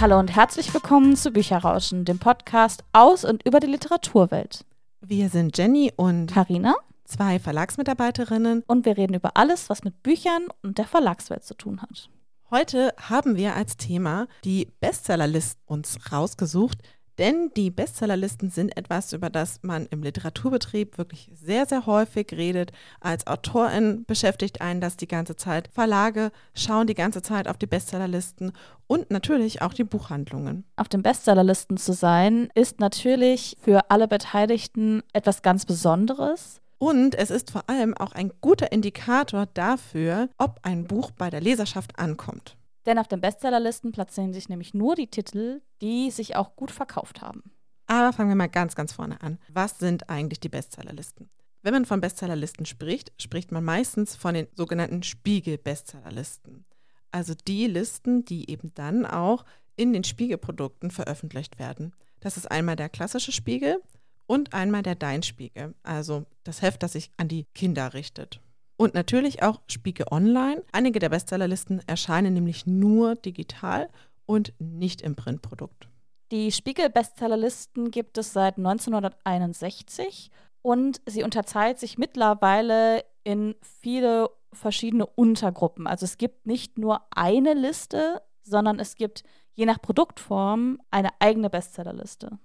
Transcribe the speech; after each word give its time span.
Hallo 0.00 0.16
und 0.20 0.36
herzlich 0.36 0.72
willkommen 0.72 1.16
zu 1.16 1.32
Bücherrauschen, 1.32 2.04
dem 2.04 2.20
Podcast 2.20 2.84
aus 2.92 3.24
und 3.24 3.44
über 3.44 3.58
die 3.58 3.66
Literaturwelt. 3.66 4.64
Wir 5.00 5.28
sind 5.28 5.58
Jenny 5.58 5.92
und 5.96 6.32
Karina 6.32 6.76
zwei 7.04 7.40
Verlagsmitarbeiterinnen 7.40 8.62
und 8.68 8.84
wir 8.84 8.96
reden 8.96 9.14
über 9.14 9.36
alles, 9.36 9.68
was 9.68 9.82
mit 9.82 10.04
Büchern 10.04 10.46
und 10.62 10.78
der 10.78 10.84
Verlagswelt 10.84 11.42
zu 11.42 11.54
tun 11.54 11.82
hat. 11.82 12.10
Heute 12.48 12.94
haben 12.96 13.36
wir 13.36 13.56
als 13.56 13.76
Thema 13.76 14.28
die 14.44 14.72
Bestsellerlist 14.78 15.58
uns 15.66 16.12
rausgesucht, 16.12 16.78
denn 17.18 17.50
die 17.56 17.70
Bestsellerlisten 17.70 18.50
sind 18.50 18.76
etwas, 18.76 19.12
über 19.12 19.28
das 19.28 19.60
man 19.62 19.86
im 19.86 20.02
Literaturbetrieb 20.02 20.98
wirklich 20.98 21.30
sehr, 21.34 21.66
sehr 21.66 21.86
häufig 21.86 22.32
redet. 22.32 22.72
Als 23.00 23.26
Autorin 23.26 24.04
beschäftigt 24.06 24.60
einen 24.60 24.80
das 24.80 24.96
die 24.96 25.08
ganze 25.08 25.36
Zeit. 25.36 25.68
Verlage 25.72 26.30
schauen 26.54 26.86
die 26.86 26.94
ganze 26.94 27.20
Zeit 27.22 27.48
auf 27.48 27.58
die 27.58 27.66
Bestsellerlisten 27.66 28.52
und 28.86 29.10
natürlich 29.10 29.62
auch 29.62 29.74
die 29.74 29.84
Buchhandlungen. 29.84 30.64
Auf 30.76 30.88
den 30.88 31.02
Bestsellerlisten 31.02 31.76
zu 31.76 31.92
sein, 31.92 32.48
ist 32.54 32.80
natürlich 32.80 33.56
für 33.60 33.90
alle 33.90 34.08
Beteiligten 34.08 35.02
etwas 35.12 35.42
ganz 35.42 35.66
Besonderes. 35.66 36.60
Und 36.78 37.16
es 37.16 37.30
ist 37.30 37.50
vor 37.50 37.68
allem 37.68 37.96
auch 37.96 38.12
ein 38.12 38.32
guter 38.40 38.70
Indikator 38.70 39.46
dafür, 39.46 40.28
ob 40.38 40.60
ein 40.62 40.84
Buch 40.84 41.10
bei 41.10 41.28
der 41.28 41.40
Leserschaft 41.40 41.98
ankommt. 41.98 42.57
Denn 42.88 42.98
auf 42.98 43.06
den 43.06 43.20
Bestsellerlisten 43.20 43.92
platzieren 43.92 44.32
sich 44.32 44.48
nämlich 44.48 44.72
nur 44.72 44.94
die 44.94 45.08
Titel, 45.08 45.60
die 45.82 46.10
sich 46.10 46.36
auch 46.36 46.56
gut 46.56 46.70
verkauft 46.70 47.20
haben. 47.20 47.42
Aber 47.86 48.14
fangen 48.14 48.30
wir 48.30 48.34
mal 48.34 48.48
ganz, 48.48 48.74
ganz 48.74 48.94
vorne 48.94 49.20
an. 49.20 49.38
Was 49.50 49.78
sind 49.78 50.08
eigentlich 50.08 50.40
die 50.40 50.48
Bestsellerlisten? 50.48 51.28
Wenn 51.60 51.74
man 51.74 51.84
von 51.84 52.00
Bestsellerlisten 52.00 52.64
spricht, 52.64 53.12
spricht 53.20 53.52
man 53.52 53.62
meistens 53.62 54.16
von 54.16 54.32
den 54.32 54.48
sogenannten 54.56 55.02
Spiegel-Bestsellerlisten. 55.02 56.64
Also 57.10 57.34
die 57.46 57.66
Listen, 57.66 58.24
die 58.24 58.50
eben 58.50 58.72
dann 58.72 59.04
auch 59.04 59.44
in 59.76 59.92
den 59.92 60.04
Spiegelprodukten 60.04 60.90
veröffentlicht 60.90 61.58
werden. 61.58 61.94
Das 62.20 62.38
ist 62.38 62.50
einmal 62.50 62.76
der 62.76 62.88
klassische 62.88 63.32
Spiegel 63.32 63.82
und 64.26 64.54
einmal 64.54 64.82
der 64.82 64.94
Dein 64.94 65.22
Spiegel, 65.22 65.74
also 65.82 66.24
das 66.42 66.62
Heft, 66.62 66.82
das 66.82 66.92
sich 66.92 67.10
an 67.18 67.28
die 67.28 67.44
Kinder 67.54 67.92
richtet. 67.92 68.40
Und 68.78 68.94
natürlich 68.94 69.42
auch 69.42 69.60
Spiegel 69.66 70.06
Online. 70.10 70.62
Einige 70.70 71.00
der 71.00 71.08
Bestsellerlisten 71.08 71.82
erscheinen 71.88 72.32
nämlich 72.32 72.64
nur 72.64 73.16
digital 73.16 73.88
und 74.24 74.54
nicht 74.60 75.02
im 75.02 75.16
Printprodukt. 75.16 75.88
Die 76.30 76.52
Spiegel-Bestsellerlisten 76.52 77.90
gibt 77.90 78.18
es 78.18 78.32
seit 78.32 78.56
1961 78.56 80.30
und 80.62 81.00
sie 81.06 81.24
unterteilt 81.24 81.80
sich 81.80 81.98
mittlerweile 81.98 83.04
in 83.24 83.56
viele 83.80 84.30
verschiedene 84.52 85.06
Untergruppen. 85.06 85.88
Also 85.88 86.04
es 86.04 86.16
gibt 86.16 86.46
nicht 86.46 86.78
nur 86.78 87.00
eine 87.10 87.54
Liste, 87.54 88.22
sondern 88.42 88.78
es 88.78 88.94
gibt 88.94 89.24
je 89.54 89.66
nach 89.66 89.82
Produktform 89.82 90.80
eine 90.92 91.10
eigene 91.18 91.50
Bestsellerliste. 91.50 92.38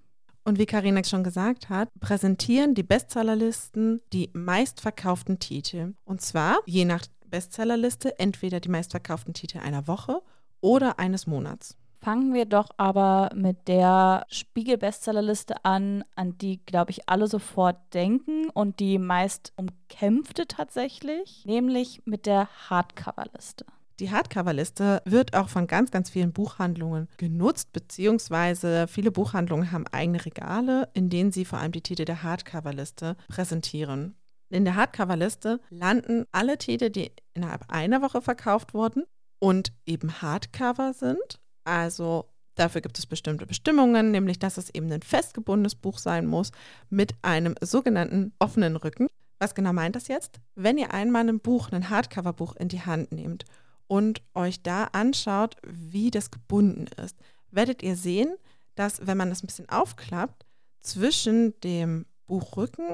Und 0.46 0.60
wie 0.60 0.66
Karina 0.66 1.04
schon 1.04 1.24
gesagt 1.24 1.70
hat, 1.70 1.90
präsentieren 2.00 2.76
die 2.76 2.84
Bestsellerlisten 2.84 4.02
die 4.12 4.30
meistverkauften 4.34 5.40
Titel. 5.40 5.94
Und 6.04 6.22
zwar 6.22 6.60
je 6.66 6.86
nach 6.86 7.06
Bestsellerliste 7.30 8.20
entweder 8.20 8.60
die 8.60 8.70
meistverkauften 8.70 9.34
Titel 9.34 9.60
einer 9.60 9.88
Woche 9.88 10.22
oder 10.62 11.00
eines 11.00 11.28
Monats. 11.28 11.78
Fangen 12.04 12.34
wir 12.34 12.46
doch 12.46 12.68
aber 12.76 13.30
mit 13.34 13.70
der 13.70 14.26
Spiegel-Bestsellerliste 14.28 15.64
an, 15.64 16.04
an 16.16 16.38
die, 16.38 16.60
glaube 16.66 16.92
ich, 16.92 17.08
alle 17.08 17.28
sofort 17.28 17.78
denken 17.94 18.50
und 18.50 18.82
die 18.82 19.00
meist 19.00 19.54
umkämpfte 19.56 20.46
tatsächlich, 20.46 21.46
nämlich 21.46 22.02
mit 22.04 22.26
der 22.26 22.50
Hardcover-Liste. 22.70 23.66
Die 24.00 24.10
Hardcover-Liste 24.10 25.04
wird 25.06 25.36
auch 25.36 25.50
von 25.50 25.68
ganz, 25.68 25.92
ganz 25.92 26.10
vielen 26.10 26.34
Buchhandlungen 26.34 27.08
genutzt, 27.18 27.74
beziehungsweise 27.74 28.88
viele 28.88 29.12
Buchhandlungen 29.12 29.72
haben 29.72 29.86
eigene 29.92 30.26
Regale, 30.26 30.90
in 30.94 31.10
denen 31.10 31.32
sie 31.32 31.46
vor 31.46 31.60
allem 31.60 31.72
die 31.72 31.82
Titel 31.82 32.06
der 32.06 32.24
Hardcover-Liste 32.24 33.16
präsentieren. 33.28 34.16
In 34.50 34.66
der 34.66 34.76
Hardcover-Liste 34.76 35.60
landen 35.70 36.26
alle 36.32 36.58
Titel, 36.58 36.90
die 36.90 37.12
innerhalb 37.34 37.72
einer 37.72 38.02
Woche 38.02 38.22
verkauft 38.22 38.74
wurden 38.74 39.04
und 39.40 39.74
eben 39.86 40.22
Hardcover 40.22 40.94
sind. 40.94 41.40
Also 41.64 42.30
dafür 42.56 42.82
gibt 42.82 42.98
es 42.98 43.06
bestimmte 43.06 43.46
Bestimmungen, 43.46 44.10
nämlich 44.10 44.40
dass 44.40 44.58
es 44.58 44.74
eben 44.74 44.92
ein 44.92 45.02
festgebundenes 45.04 45.76
Buch 45.76 46.00
sein 46.00 46.26
muss 46.26 46.52
mit 46.90 47.14
einem 47.22 47.56
sogenannten 47.62 48.34
offenen 48.40 48.76
Rücken. 48.76 49.08
Was 49.40 49.56
genau 49.56 49.74
meint 49.74 49.96
das 49.96 50.08
jetzt? 50.08 50.40
Wenn 50.56 50.78
ihr 50.78 50.94
einmal 50.94 51.28
ein 51.28 51.40
Buch, 51.40 51.72
ein 51.72 51.90
Hardcover-Buch 51.90 52.56
in 52.56 52.70
die 52.70 52.82
Hand 52.82 53.12
nehmt 53.12 53.46
und 53.94 54.24
euch 54.34 54.64
da 54.64 54.86
anschaut, 54.86 55.58
wie 55.68 56.10
das 56.10 56.32
gebunden 56.32 56.88
ist, 57.00 57.16
werdet 57.52 57.84
ihr 57.84 57.96
sehen, 57.96 58.34
dass 58.74 59.06
wenn 59.06 59.18
man 59.18 59.30
das 59.30 59.44
ein 59.44 59.46
bisschen 59.46 59.70
aufklappt, 59.70 60.48
zwischen 60.82 61.54
dem 61.60 62.08
Buchrücken 62.26 62.88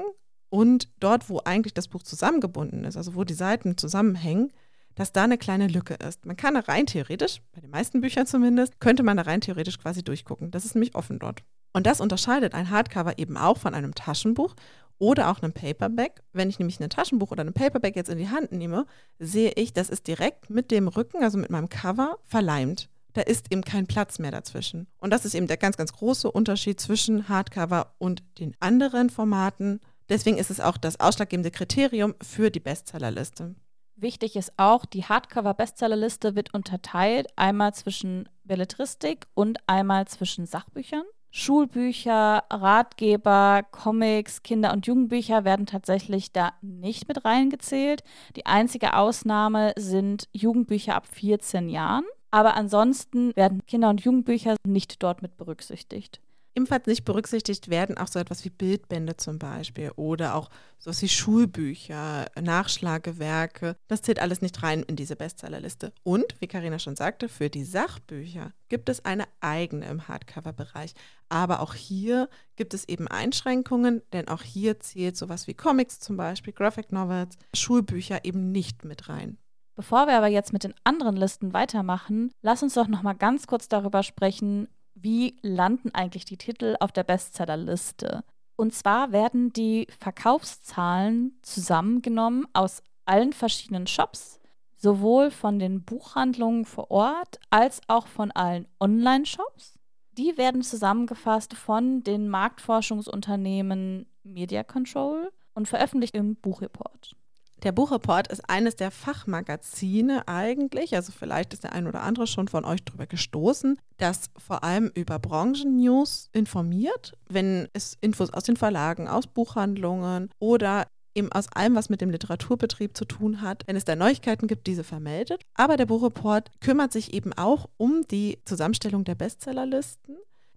und 0.50 0.90
dort, 1.00 1.30
wo 1.30 1.40
eigentlich 1.42 1.72
das 1.72 1.88
Buch 1.88 2.02
zusammengebunden 2.02 2.84
ist, 2.84 2.98
also 2.98 3.14
wo 3.14 3.24
die 3.24 3.32
Seiten 3.32 3.78
zusammenhängen, 3.78 4.52
dass 4.94 5.10
da 5.10 5.24
eine 5.24 5.38
kleine 5.38 5.68
Lücke 5.68 5.94
ist. 5.94 6.26
Man 6.26 6.36
kann 6.36 6.52
da 6.52 6.60
rein 6.60 6.84
theoretisch, 6.84 7.40
bei 7.52 7.62
den 7.62 7.70
meisten 7.70 8.02
Büchern 8.02 8.26
zumindest, 8.26 8.78
könnte 8.78 9.02
man 9.02 9.16
da 9.16 9.22
rein 9.22 9.40
theoretisch 9.40 9.78
quasi 9.78 10.02
durchgucken. 10.02 10.50
Das 10.50 10.66
ist 10.66 10.74
nämlich 10.74 10.94
offen 10.94 11.18
dort. 11.18 11.42
Und 11.72 11.86
das 11.86 12.02
unterscheidet 12.02 12.52
ein 12.52 12.68
Hardcover 12.68 13.18
eben 13.18 13.38
auch 13.38 13.56
von 13.56 13.72
einem 13.72 13.94
Taschenbuch 13.94 14.54
oder 15.00 15.30
auch 15.30 15.42
einem 15.42 15.52
Paperback. 15.52 16.22
Wenn 16.32 16.48
ich 16.48 16.60
nämlich 16.60 16.78
ein 16.78 16.90
Taschenbuch 16.90 17.32
oder 17.32 17.42
ein 17.42 17.52
Paperback 17.52 17.96
jetzt 17.96 18.10
in 18.10 18.18
die 18.18 18.28
Hand 18.28 18.52
nehme, 18.52 18.86
sehe 19.18 19.52
ich, 19.56 19.72
das 19.72 19.90
ist 19.90 20.06
direkt 20.06 20.50
mit 20.50 20.70
dem 20.70 20.86
Rücken, 20.86 21.24
also 21.24 21.38
mit 21.38 21.50
meinem 21.50 21.68
Cover, 21.68 22.18
verleimt. 22.24 22.88
Da 23.14 23.22
ist 23.22 23.46
eben 23.50 23.62
kein 23.62 23.88
Platz 23.88 24.20
mehr 24.20 24.30
dazwischen. 24.30 24.86
Und 24.98 25.10
das 25.10 25.24
ist 25.24 25.34
eben 25.34 25.48
der 25.48 25.56
ganz, 25.56 25.76
ganz 25.76 25.92
große 25.92 26.30
Unterschied 26.30 26.78
zwischen 26.78 27.28
Hardcover 27.28 27.94
und 27.98 28.22
den 28.38 28.54
anderen 28.60 29.10
Formaten. 29.10 29.80
Deswegen 30.08 30.38
ist 30.38 30.50
es 30.50 30.60
auch 30.60 30.76
das 30.76 31.00
ausschlaggebende 31.00 31.50
Kriterium 31.50 32.14
für 32.22 32.50
die 32.50 32.60
Bestsellerliste. 32.60 33.56
Wichtig 33.96 34.36
ist 34.36 34.52
auch, 34.56 34.86
die 34.86 35.04
Hardcover-Bestsellerliste 35.04 36.34
wird 36.34 36.54
unterteilt 36.54 37.26
einmal 37.36 37.74
zwischen 37.74 38.28
Belletristik 38.44 39.26
und 39.34 39.58
einmal 39.66 40.06
zwischen 40.08 40.46
Sachbüchern. 40.46 41.04
Schulbücher, 41.30 42.44
Ratgeber, 42.50 43.62
Comics, 43.70 44.42
Kinder- 44.42 44.72
und 44.72 44.86
Jugendbücher 44.86 45.44
werden 45.44 45.66
tatsächlich 45.66 46.32
da 46.32 46.52
nicht 46.60 47.08
mit 47.08 47.24
reingezählt. 47.24 48.02
Die 48.36 48.46
einzige 48.46 48.94
Ausnahme 48.94 49.72
sind 49.76 50.28
Jugendbücher 50.32 50.96
ab 50.96 51.06
14 51.06 51.68
Jahren. 51.68 52.04
Aber 52.32 52.54
ansonsten 52.54 53.34
werden 53.36 53.66
Kinder- 53.66 53.90
und 53.90 54.02
Jugendbücher 54.02 54.56
nicht 54.64 55.02
dort 55.02 55.20
mit 55.22 55.36
berücksichtigt. 55.36 56.20
Ebenfalls 56.54 56.86
nicht 56.86 57.04
berücksichtigt 57.04 57.70
werden 57.70 57.96
auch 57.96 58.08
so 58.08 58.18
etwas 58.18 58.44
wie 58.44 58.50
Bildbände 58.50 59.16
zum 59.16 59.38
Beispiel 59.38 59.92
oder 59.96 60.34
auch 60.34 60.50
so 60.78 60.90
wie 60.90 61.08
Schulbücher, 61.08 62.26
Nachschlagewerke. 62.40 63.76
Das 63.86 64.02
zählt 64.02 64.18
alles 64.18 64.42
nicht 64.42 64.62
rein 64.62 64.82
in 64.82 64.96
diese 64.96 65.14
Bestsellerliste. 65.14 65.92
Und, 66.02 66.34
wie 66.40 66.48
Karina 66.48 66.78
schon 66.78 66.96
sagte, 66.96 67.28
für 67.28 67.50
die 67.50 67.64
Sachbücher 67.64 68.52
gibt 68.68 68.88
es 68.88 69.04
eine 69.04 69.24
eigene 69.40 69.86
im 69.88 70.08
Hardcover-Bereich. 70.08 70.94
Aber 71.28 71.60
auch 71.60 71.74
hier 71.74 72.28
gibt 72.56 72.74
es 72.74 72.88
eben 72.88 73.06
Einschränkungen, 73.06 74.02
denn 74.12 74.28
auch 74.28 74.42
hier 74.42 74.80
zählt 74.80 75.16
sowas 75.16 75.46
wie 75.46 75.54
Comics 75.54 76.00
zum 76.00 76.16
Beispiel, 76.16 76.52
Graphic 76.52 76.90
Novels, 76.90 77.36
Schulbücher 77.54 78.24
eben 78.24 78.50
nicht 78.50 78.84
mit 78.84 79.08
rein. 79.08 79.38
Bevor 79.76 80.06
wir 80.06 80.16
aber 80.16 80.26
jetzt 80.26 80.52
mit 80.52 80.64
den 80.64 80.74
anderen 80.84 81.16
Listen 81.16 81.52
weitermachen, 81.52 82.32
lass 82.42 82.62
uns 82.62 82.74
doch 82.74 82.88
noch 82.88 83.02
mal 83.02 83.14
ganz 83.14 83.46
kurz 83.46 83.68
darüber 83.68 84.02
sprechen, 84.02 84.68
wie 84.94 85.36
landen 85.42 85.94
eigentlich 85.94 86.24
die 86.24 86.36
Titel 86.36 86.76
auf 86.80 86.92
der 86.92 87.04
Bestsellerliste? 87.04 88.24
Und 88.56 88.74
zwar 88.74 89.12
werden 89.12 89.52
die 89.52 89.86
Verkaufszahlen 89.98 91.38
zusammengenommen 91.42 92.46
aus 92.52 92.82
allen 93.06 93.32
verschiedenen 93.32 93.86
Shops, 93.86 94.38
sowohl 94.76 95.30
von 95.30 95.58
den 95.58 95.82
Buchhandlungen 95.84 96.64
vor 96.64 96.90
Ort 96.90 97.40
als 97.50 97.80
auch 97.88 98.06
von 98.06 98.30
allen 98.30 98.68
Online-Shops. 98.78 99.78
Die 100.12 100.36
werden 100.36 100.62
zusammengefasst 100.62 101.54
von 101.54 102.02
den 102.02 102.28
Marktforschungsunternehmen 102.28 104.06
Media 104.22 104.62
Control 104.62 105.30
und 105.54 105.68
veröffentlicht 105.68 106.14
im 106.14 106.36
Buchreport. 106.36 107.16
Der 107.62 107.72
Buchreport 107.72 108.28
ist 108.28 108.48
eines 108.48 108.76
der 108.76 108.90
Fachmagazine 108.90 110.26
eigentlich, 110.26 110.94
also 110.94 111.12
vielleicht 111.12 111.52
ist 111.52 111.64
der 111.64 111.74
ein 111.74 111.86
oder 111.86 112.02
andere 112.02 112.26
schon 112.26 112.48
von 112.48 112.64
euch 112.64 112.82
drüber 112.84 113.06
gestoßen, 113.06 113.78
das 113.98 114.30
vor 114.38 114.64
allem 114.64 114.90
über 114.94 115.18
Branchennews 115.18 116.30
informiert, 116.32 117.12
wenn 117.28 117.68
es 117.74 117.98
Infos 118.00 118.32
aus 118.32 118.44
den 118.44 118.56
Verlagen, 118.56 119.08
aus 119.08 119.26
Buchhandlungen 119.26 120.30
oder 120.38 120.86
eben 121.14 121.30
aus 121.32 121.48
allem, 121.52 121.74
was 121.74 121.90
mit 121.90 122.00
dem 122.00 122.10
Literaturbetrieb 122.10 122.96
zu 122.96 123.04
tun 123.04 123.42
hat, 123.42 123.64
wenn 123.66 123.76
es 123.76 123.84
da 123.84 123.94
Neuigkeiten 123.94 124.46
gibt, 124.46 124.66
diese 124.66 124.84
vermeldet. 124.84 125.42
Aber 125.54 125.76
der 125.76 125.86
Buchreport 125.86 126.50
kümmert 126.60 126.92
sich 126.92 127.12
eben 127.12 127.32
auch 127.34 127.68
um 127.76 128.06
die 128.10 128.38
Zusammenstellung 128.46 129.04
der 129.04 129.16
Bestsellerlisten 129.16 130.16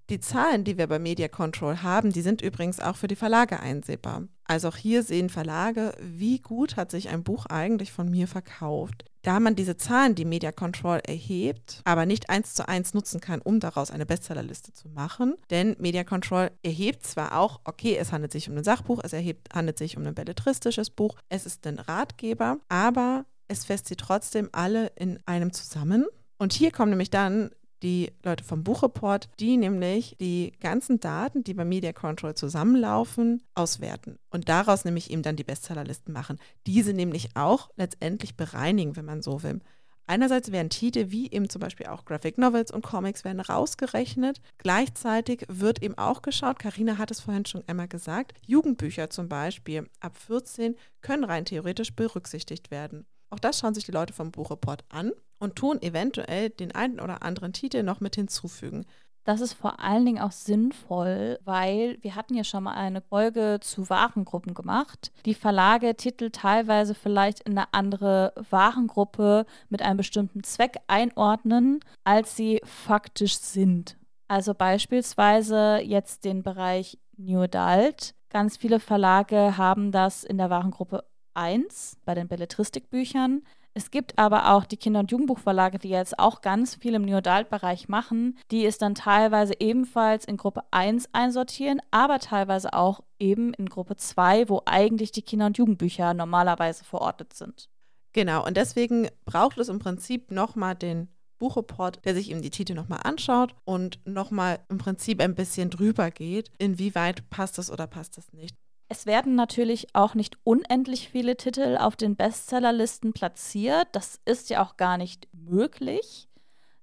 Die 0.10 0.20
Zahlen, 0.20 0.64
die 0.64 0.78
wir 0.78 0.88
bei 0.88 1.00
Media 1.00 1.30
Control 1.30 1.82
haben, 1.82 2.12
die 2.12 2.22
sind 2.22 2.42
übrigens 2.42 2.80
auch 2.80 2.98
für 2.98 3.08
die 3.08 3.16
Verlage 3.16 3.60
einsehbar. 3.60 4.24
Also 4.46 4.68
auch 4.68 4.76
hier 4.76 5.04
sehen 5.04 5.30
Verlage, 5.30 5.96
wie 6.02 6.40
gut 6.40 6.76
hat 6.76 6.92
sich 6.92 7.10
ein 7.10 7.24
Buch 7.24 7.46
eigentlich 7.46 7.92
von 7.94 8.10
mir 8.12 8.28
verkauft. 8.28 9.06
Da 9.22 9.40
man 9.40 9.56
diese 9.56 9.78
Zahlen, 9.78 10.16
die 10.16 10.26
Media 10.26 10.52
Control 10.52 11.00
erhebt, 11.08 11.82
aber 11.86 12.06
nicht 12.06 12.30
eins 12.30 12.54
zu 12.54 12.68
eins 12.68 12.94
nutzen 12.94 13.22
kann, 13.22 13.42
um 13.42 13.62
daraus 13.62 13.90
eine 13.90 14.06
Bestsellerliste 14.06 14.74
zu 14.74 14.90
machen. 14.90 15.36
Denn 15.50 15.78
Media 15.80 16.04
Control 16.04 16.52
erhebt 16.62 17.08
zwar 17.08 17.38
auch, 17.38 17.62
okay, 17.64 17.96
es 17.96 18.12
handelt 18.12 18.34
sich 18.34 18.50
um 18.50 18.58
ein 18.58 18.66
Sachbuch, 18.66 19.00
es 19.02 19.14
erhebt, 19.14 19.54
handelt 19.54 19.78
sich 19.78 19.96
um 19.96 20.06
ein 20.06 20.14
belletristisches 20.14 20.90
Buch, 20.90 21.16
es 21.30 21.46
ist 21.46 21.66
ein 21.66 21.80
Ratgeber, 21.80 22.58
aber 22.68 23.26
es 23.48 23.64
fässt 23.64 23.88
sie 23.88 23.96
trotzdem 23.96 24.50
alle 24.52 24.88
in 24.98 25.20
einem 25.26 25.54
zusammen. 25.54 26.06
Und 26.38 26.52
hier 26.52 26.72
kommen 26.72 26.90
nämlich 26.90 27.10
dann 27.10 27.52
die 27.84 28.12
Leute 28.24 28.44
vom 28.44 28.64
Buchreport, 28.64 29.30
die 29.40 29.58
nämlich 29.58 30.16
die 30.20 30.54
ganzen 30.60 31.00
Daten, 31.00 31.44
die 31.44 31.54
bei 31.54 31.66
Media 31.66 31.94
Control 31.94 32.34
zusammenlaufen, 32.34 33.44
auswerten 33.54 34.18
und 34.30 34.50
daraus 34.50 34.86
nämlich 34.86 35.12
eben 35.12 35.22
dann 35.22 35.36
die 35.36 35.44
Bestsellerlisten 35.44 36.14
machen. 36.14 36.40
Diese 36.66 36.94
nämlich 36.94 37.36
auch 37.36 37.70
letztendlich 37.76 38.36
bereinigen, 38.36 38.96
wenn 38.96 39.06
man 39.06 39.22
so 39.22 39.44
will. 39.44 39.62
Einerseits 40.06 40.52
werden 40.52 40.70
Titel 40.70 41.12
wie 41.12 41.32
eben 41.32 41.50
zum 41.50 41.62
Beispiel 41.62 41.86
auch 41.86 42.04
Graphic 42.04 42.38
Novels 42.38 42.72
und 42.72 42.84
Comics 42.84 43.24
werden 43.24 43.40
rausgerechnet. 43.40 44.42
Gleichzeitig 44.58 45.46
wird 45.48 45.82
eben 45.82 45.98
auch 45.98 46.22
geschaut, 46.22 46.60
Karina 46.60 46.98
hat 46.98 47.12
es 47.12 47.22
vorhin 47.22 47.46
schon 47.46 47.64
einmal 47.68 47.88
gesagt, 47.88 48.34
Jugendbücher 48.46 49.10
zum 49.10 49.30
Beispiel 49.30 49.88
ab 50.02 50.18
14 50.18 50.76
können 51.02 51.24
rein 51.24 51.46
theoretisch 51.46 51.96
berücksichtigt 51.96 52.70
werden. 52.70 53.06
Auch 53.30 53.40
das 53.40 53.60
schauen 53.60 53.74
sich 53.74 53.86
die 53.86 53.92
Leute 53.92 54.14
vom 54.14 54.32
Buchreport 54.32 54.84
an 54.90 55.12
und 55.44 55.56
tun 55.56 55.81
eventuell 55.81 56.50
den 56.50 56.74
einen 56.74 57.00
oder 57.00 57.22
anderen 57.22 57.54
Titel 57.54 57.84
noch 57.84 58.00
mit 58.00 58.16
hinzufügen. 58.16 58.86
Das 59.25 59.40
ist 59.40 59.54
vor 59.54 59.80
allen 59.80 60.06
Dingen 60.06 60.22
auch 60.22 60.34
sinnvoll, 60.34 61.40
weil 61.45 61.98
wir 62.01 62.16
hatten 62.16 62.34
ja 62.34 62.44
schon 62.44 62.63
mal 62.63 62.74
eine 62.74 63.01
Folge 63.01 63.60
zu 63.62 63.90
Warengruppen 63.90 64.54
gemacht. 64.54 65.12
Die 65.25 65.34
Verlage 65.34 65.95
Titel 65.95 66.30
teilweise 66.30 66.94
vielleicht 66.94 67.42
in 67.42 67.57
eine 67.57 67.74
andere 67.74 68.34
Warengruppe 68.50 69.45
mit 69.69 69.81
einem 69.81 69.98
bestimmten 69.98 70.44
Zweck 70.44 70.78
einordnen, 70.88 71.80
als 72.04 72.36
sie 72.36 72.60
faktisch 72.66 73.38
sind. 73.38 73.98
Also 74.28 74.54
beispielsweise 74.54 75.80
jetzt 75.81 76.25
den 76.25 76.44
Bereich 76.44 76.98
New 77.16 77.42
Adult. 77.42 78.16
Ganz 78.30 78.57
viele 78.57 78.80
Verlage 78.81 79.57
haben 79.57 79.92
das 79.92 80.25
in 80.25 80.38
der 80.38 80.50
Warengruppe 80.50 81.06
1 81.34 81.98
bei 82.04 82.13
den 82.13 82.28
Belletristikbüchern. 82.28 83.44
Es 83.75 83.90
gibt 83.90 84.20
aber 84.20 84.54
auch 84.54 84.66
die 84.66 84.78
Kinder- 84.78 85.00
und 85.00 85.12
Jugendbuchverlage, 85.12 85.80
die 85.80 85.90
jetzt 85.90 86.20
auch 86.20 86.42
ganz 86.42 86.75
viel 86.75 86.94
im 86.94 87.04
New 87.04 87.16
Adult-Bereich 87.16 87.90
machen, 87.90 88.38
die 88.52 88.66
es 88.66 88.78
dann 88.78 88.94
teilweise 88.94 89.54
ebenfalls 89.60 90.25
in 90.25 90.38
Gruppe 90.38 90.62
1 90.70 91.10
einsortieren, 91.12 91.81
aber 91.90 92.20
teilweise 92.20 92.74
auch 92.74 93.02
eben 93.20 93.54
in 93.56 93.68
Gruppe 93.68 93.96
2, 93.96 94.48
wo 94.48 94.62
eigentlich 94.66 95.12
die 95.12 95.24
Kinder- 95.24 95.48
und 95.48 95.58
Jugendbücher 95.58 96.14
normalerweise 96.14 96.84
verortet 96.84 97.34
sind. 97.34 97.70
Genau, 98.14 98.46
und 98.46 98.58
deswegen 98.58 99.08
braucht 99.25 99.58
es 99.58 99.70
im 99.70 99.80
Prinzip 99.80 100.30
nochmal 100.30 100.75
den 100.75 101.08
Buchreport, 101.40 102.06
der 102.06 102.14
sich 102.14 102.30
eben 102.30 102.44
die 102.44 102.52
Titel 102.52 102.75
nochmal 102.75 103.02
anschaut 103.04 103.56
und 103.66 104.00
nochmal 104.06 104.60
im 104.70 104.78
Prinzip 104.78 105.20
ein 105.20 105.34
bisschen 105.34 105.72
drüber 105.72 106.12
geht, 106.12 106.52
inwieweit 106.60 107.28
passt 107.31 107.58
das 107.58 107.72
oder 107.72 107.88
passt 107.88 108.18
das 108.18 108.31
nicht. 108.34 108.56
Es 108.90 109.06
werden 109.06 109.36
natürlich 109.36 109.88
auch 109.94 110.14
nicht 110.14 110.38
unendlich 110.44 111.10
viele 111.10 111.36
Titel 111.36 111.78
auf 111.80 111.96
den 111.96 112.16
Bestsellerlisten 112.16 113.14
platziert. 113.14 113.88
Das 113.92 114.20
ist 114.26 114.50
ja 114.50 114.64
auch 114.64 114.78
gar 114.78 114.98
nicht 114.98 115.28
möglich, 115.32 116.28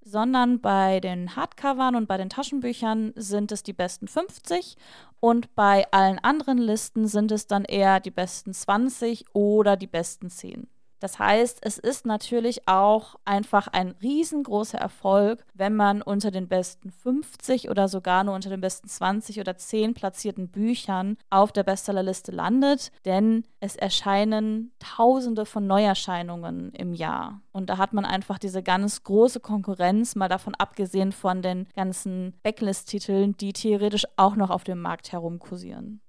sondern 0.02 0.60
bei 0.60 1.00
den 1.00 1.36
Hardcovern 1.36 1.94
und 1.94 2.08
bei 2.08 2.16
den 2.16 2.30
Taschenbüchern 2.30 3.12
sind 3.16 3.52
es 3.52 3.62
die 3.62 3.72
besten 3.72 4.08
50 4.08 4.76
und 5.20 5.54
bei 5.54 5.86
allen 5.92 6.18
anderen 6.18 6.58
Listen 6.58 7.06
sind 7.06 7.30
es 7.30 7.46
dann 7.46 7.64
eher 7.64 8.00
die 8.00 8.10
besten 8.10 8.52
20 8.52 9.26
oder 9.34 9.76
die 9.76 9.86
besten 9.86 10.30
10. 10.30 10.68
Das 11.00 11.18
heißt, 11.18 11.58
es 11.62 11.78
ist 11.78 12.06
natürlich 12.06 12.68
auch 12.68 13.16
einfach 13.24 13.68
ein 13.68 13.94
riesengroßer 14.02 14.78
Erfolg, 14.78 15.44
wenn 15.54 15.74
man 15.74 16.02
unter 16.02 16.30
den 16.30 16.46
besten 16.46 16.90
50 16.90 17.70
oder 17.70 17.88
sogar 17.88 18.22
nur 18.22 18.34
unter 18.34 18.50
den 18.50 18.60
besten 18.60 18.88
20 18.88 19.40
oder 19.40 19.56
10 19.56 19.94
platzierten 19.94 20.48
Büchern 20.48 21.16
auf 21.30 21.52
der 21.52 21.64
Bestsellerliste 21.64 22.32
landet, 22.32 22.92
denn 23.04 23.44
es 23.60 23.76
erscheinen 23.76 24.72
Tausende 24.78 25.46
von 25.46 25.66
Neuerscheinungen 25.66 26.72
im 26.74 26.92
Jahr. 26.92 27.40
Und 27.52 27.70
da 27.70 27.78
hat 27.78 27.92
man 27.92 28.04
einfach 28.04 28.38
diese 28.38 28.62
ganz 28.62 29.02
große 29.02 29.40
Konkurrenz, 29.40 30.14
mal 30.14 30.28
davon 30.28 30.54
abgesehen 30.54 31.12
von 31.12 31.42
den 31.42 31.66
ganzen 31.74 32.34
Backlist-Titeln, 32.42 33.36
die 33.38 33.52
theoretisch 33.52 34.04
auch 34.16 34.36
noch 34.36 34.50
auf 34.50 34.64
dem 34.64 34.80
Markt 34.80 35.12
herumkursieren. 35.12 36.00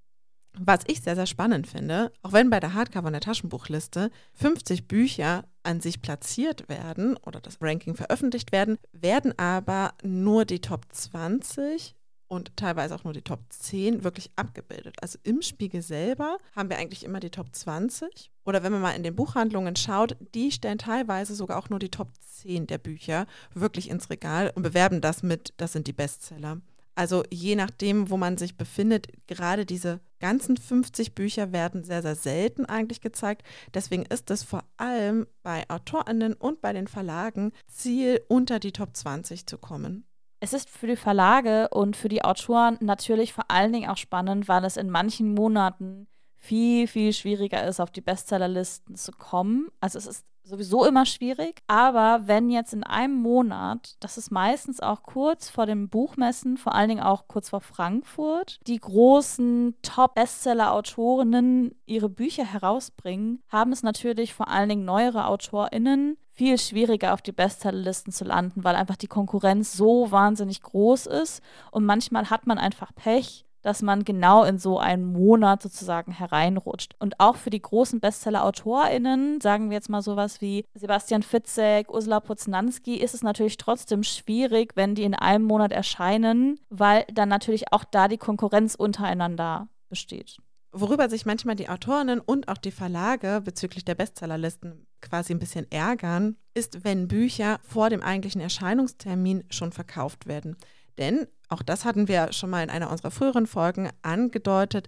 Was 0.60 0.82
ich 0.88 1.02
sehr, 1.02 1.16
sehr 1.16 1.28
spannend 1.28 1.68
finde, 1.68 2.12
auch 2.24 2.34
wenn 2.34 2.50
bei 2.50 2.60
der 2.60 2.74
Hardcover 2.74 3.08
und 3.08 3.14
der 3.14 3.22
Taschenbuchliste 3.22 4.12
50 4.34 4.88
Bücher 4.88 5.46
an 5.64 5.80
sich 5.80 6.02
platziert 6.02 6.68
werden 6.68 7.18
oder 7.18 7.40
das 7.40 7.58
Ranking 7.62 7.96
veröffentlicht 7.96 8.52
werden, 8.52 8.78
werden 8.92 9.38
aber 9.38 9.94
nur 10.04 10.46
die 10.46 10.60
Top 10.60 10.86
20 10.92 11.96
und 12.32 12.56
teilweise 12.56 12.96
auch 12.96 13.04
nur 13.04 13.12
die 13.12 13.24
Top 13.24 13.42
10 13.50 14.06
wirklich 14.06 14.32
abgebildet. 14.38 14.96
Also 15.02 15.20
im 15.24 15.42
Spiegel 15.42 15.82
selber 15.82 16.38
haben 16.56 16.70
wir 16.70 16.78
eigentlich 16.78 17.04
immer 17.04 17.20
die 17.20 17.30
Top 17.30 17.54
20. 17.54 18.32
Oder 18.46 18.64
wenn 18.64 18.72
man 18.72 18.82
mal 18.82 18.96
in 18.96 19.04
den 19.04 19.18
Buchhandlungen 19.18 19.76
schaut, 19.76 20.16
die 20.34 20.52
stellen 20.54 20.78
teilweise 20.78 21.36
sogar 21.36 21.58
auch 21.58 21.70
nur 21.70 21.80
die 21.80 21.90
Top 21.90 22.08
10 22.22 22.68
der 22.68 22.78
Bücher 22.78 23.26
wirklich 23.54 23.90
ins 23.90 24.10
Regal 24.10 24.50
und 24.56 24.64
bewerben 24.64 25.02
das 25.02 25.24
mit, 25.24 25.54
das 25.58 25.74
sind 25.74 25.88
die 25.88 25.94
Bestseller. 25.94 26.62
Also 26.96 27.24
je 27.32 27.56
nachdem, 27.56 28.10
wo 28.10 28.18
man 28.18 28.38
sich 28.38 28.58
befindet, 28.58 29.08
gerade 29.28 29.66
diese 29.66 30.02
ganzen 30.20 30.58
50 30.58 31.16
Bücher 31.16 31.52
werden 31.52 31.84
sehr, 31.84 32.02
sehr 32.02 32.16
selten 32.16 32.66
eigentlich 32.66 33.02
gezeigt. 33.02 33.44
Deswegen 33.74 34.06
ist 34.06 34.30
es 34.30 34.44
vor 34.44 34.64
allem 34.78 35.28
bei 35.44 35.70
Autorinnen 35.70 36.34
und 36.34 36.62
bei 36.62 36.74
den 36.74 36.88
Verlagen 36.88 37.52
Ziel, 37.68 38.22
unter 38.28 38.60
die 38.60 38.72
Top 38.72 38.96
20 38.96 39.48
zu 39.48 39.58
kommen. 39.58 40.06
Es 40.40 40.54
ist 40.54 40.70
für 40.70 40.88
die 40.88 40.96
Verlage 40.96 41.70
und 41.70 41.96
für 41.96 42.10
die 42.10 42.24
Autoren 42.24 42.78
natürlich 42.82 43.32
vor 43.32 43.46
allen 43.50 43.74
Dingen 43.74 43.90
auch 43.90 43.98
spannend, 43.98 44.48
weil 44.48 44.66
es 44.66 44.76
in 44.76 44.90
manchen 44.90 45.34
Monaten 45.34 46.08
viel, 46.42 46.88
viel 46.88 47.14
schwieriger 47.14 47.66
ist, 47.66 47.80
auf 47.80 47.92
die 47.92 48.02
Bestsellerlisten 48.02 48.96
zu 48.96 49.12
kommen. 49.12 49.70
Also 49.80 50.00
es 50.00 50.08
ist 50.08 50.26
sowieso 50.44 50.86
immer 50.86 51.06
schwierig. 51.06 51.62
Aber 51.68 52.24
wenn 52.26 52.50
jetzt 52.50 52.74
in 52.74 52.84
einem 52.84 53.16
Monat, 53.16 53.96
das 54.00 54.18
ist 54.18 54.32
meistens 54.32 54.80
auch 54.80 55.04
kurz 55.04 55.50
vor 55.50 55.68
den 55.68 55.88
Buchmessen, 55.88 56.58
vor 56.58 56.74
allen 56.74 56.90
Dingen 56.90 57.04
auch 57.04 57.28
kurz 57.28 57.50
vor 57.50 57.62
Frankfurt, 57.62 58.60
die 58.66 58.80
großen 58.80 59.76
Top-Bestseller-Autorinnen 59.84 61.76
ihre 61.86 62.10
Bücher 62.10 62.44
herausbringen, 62.44 63.44
haben 63.48 63.72
es 63.72 63.84
natürlich 63.84 64.34
vor 64.34 64.48
allen 64.48 64.70
Dingen 64.70 64.84
neuere 64.84 65.28
AutorInnen 65.28 66.18
viel 66.32 66.58
schwieriger 66.58 67.14
auf 67.14 67.22
die 67.22 67.34
Bestsellerlisten 67.34 68.12
zu 68.12 68.24
landen, 68.24 68.64
weil 68.64 68.76
einfach 68.76 68.96
die 68.96 69.08
Konkurrenz 69.08 69.74
so 69.74 70.12
wahnsinnig 70.12 70.64
groß 70.64 71.06
ist 71.06 71.44
und 71.70 71.86
manchmal 71.86 72.32
hat 72.32 72.48
man 72.48 72.58
einfach 72.58 72.96
Pech 72.96 73.46
dass 73.62 73.82
man 73.82 74.04
genau 74.04 74.44
in 74.44 74.58
so 74.58 74.80
einen 74.80 75.06
Monat 75.06 75.62
sozusagen 75.62 76.12
hereinrutscht. 76.12 76.96
Und 77.00 77.20
auch 77.20 77.36
für 77.36 77.50
die 77.50 77.62
großen 77.62 78.00
Bestseller-AutorInnen, 78.00 79.42
sagen 79.42 79.70
wir 79.70 79.76
jetzt 79.76 79.90
mal 79.90 80.02
sowas 80.02 80.42
wie 80.42 80.66
Sebastian 80.74 81.24
Fitzek, 81.24 81.94
Ursula 81.94 82.20
Poznanski, 82.20 82.96
ist 82.96 83.14
es 83.14 83.24
natürlich 83.24 83.58
trotzdem 83.58 84.04
schwierig, 84.04 84.76
wenn 84.76 84.96
die 84.96 85.04
in 85.04 85.16
einem 85.16 85.46
Monat 85.46 85.72
erscheinen, 85.72 86.60
weil 86.70 87.06
dann 87.14 87.30
natürlich 87.30 87.72
auch 87.72 87.84
da 87.84 88.08
die 88.08 88.18
Konkurrenz 88.18 88.76
untereinander 88.76 89.68
besteht. 89.90 90.38
Worüber 90.74 91.10
sich 91.10 91.26
manchmal 91.26 91.56
die 91.56 91.68
Autorinnen 91.68 92.22
und 92.22 92.48
auch 92.48 92.58
die 92.58 92.72
Verlage 92.72 93.42
bezüglich 93.44 93.84
der 93.84 93.96
Bestsellerlisten 93.96 94.88
quasi 95.02 95.34
ein 95.34 95.40
bisschen 95.40 95.70
ärgern, 95.70 96.38
ist, 96.54 96.86
wenn 96.86 97.10
Bücher 97.10 97.60
vor 97.64 97.90
dem 97.90 98.02
eigentlichen 98.02 98.40
Erscheinungstermin 98.40 99.44
schon 99.50 99.74
verkauft 99.74 100.28
werden. 100.28 100.56
Denn 100.98 101.28
auch 101.52 101.62
das 101.62 101.86
hatten 101.86 102.08
wir 102.08 102.32
schon 102.32 102.50
mal 102.50 102.64
in 102.64 102.70
einer 102.70 102.90
unserer 102.90 103.12
früheren 103.12 103.46
Folgen 103.46 103.90
angedeutet, 104.02 104.88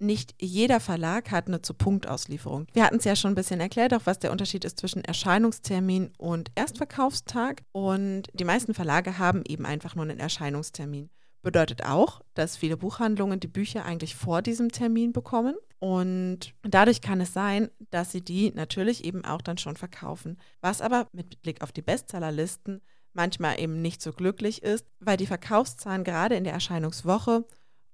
nicht 0.00 0.34
jeder 0.40 0.80
Verlag 0.80 1.30
hat 1.30 1.46
eine 1.46 1.62
Zu-Punkt-Auslieferung. 1.62 2.66
Wir 2.72 2.84
hatten 2.84 2.96
es 2.96 3.04
ja 3.04 3.14
schon 3.14 3.32
ein 3.32 3.36
bisschen 3.36 3.60
erklärt, 3.60 3.92
auch 3.92 4.06
was 4.06 4.18
der 4.18 4.32
Unterschied 4.32 4.64
ist 4.64 4.80
zwischen 4.80 5.04
Erscheinungstermin 5.04 6.12
und 6.16 6.50
Erstverkaufstag. 6.54 7.62
Und 7.72 8.24
die 8.32 8.44
meisten 8.44 8.72
Verlage 8.74 9.18
haben 9.18 9.42
eben 9.46 9.66
einfach 9.66 9.94
nur 9.94 10.04
einen 10.04 10.18
Erscheinungstermin. 10.18 11.10
Bedeutet 11.42 11.84
auch, 11.84 12.20
dass 12.34 12.56
viele 12.56 12.76
Buchhandlungen 12.76 13.40
die 13.40 13.48
Bücher 13.48 13.84
eigentlich 13.84 14.14
vor 14.14 14.42
diesem 14.42 14.72
Termin 14.72 15.12
bekommen. 15.12 15.54
Und 15.78 16.54
dadurch 16.62 17.00
kann 17.00 17.20
es 17.20 17.32
sein, 17.32 17.70
dass 17.90 18.12
sie 18.12 18.22
die 18.22 18.52
natürlich 18.52 19.04
eben 19.04 19.24
auch 19.24 19.40
dann 19.40 19.58
schon 19.58 19.76
verkaufen. 19.76 20.38
Was 20.60 20.82
aber 20.82 21.06
mit 21.12 21.40
Blick 21.42 21.62
auf 21.62 21.72
die 21.72 21.82
Bestsellerlisten 21.82 22.82
manchmal 23.12 23.60
eben 23.60 23.82
nicht 23.82 24.02
so 24.02 24.12
glücklich 24.12 24.62
ist, 24.62 24.86
weil 25.00 25.16
die 25.16 25.26
Verkaufszahlen 25.26 26.04
gerade 26.04 26.36
in 26.36 26.44
der 26.44 26.52
Erscheinungswoche 26.52 27.44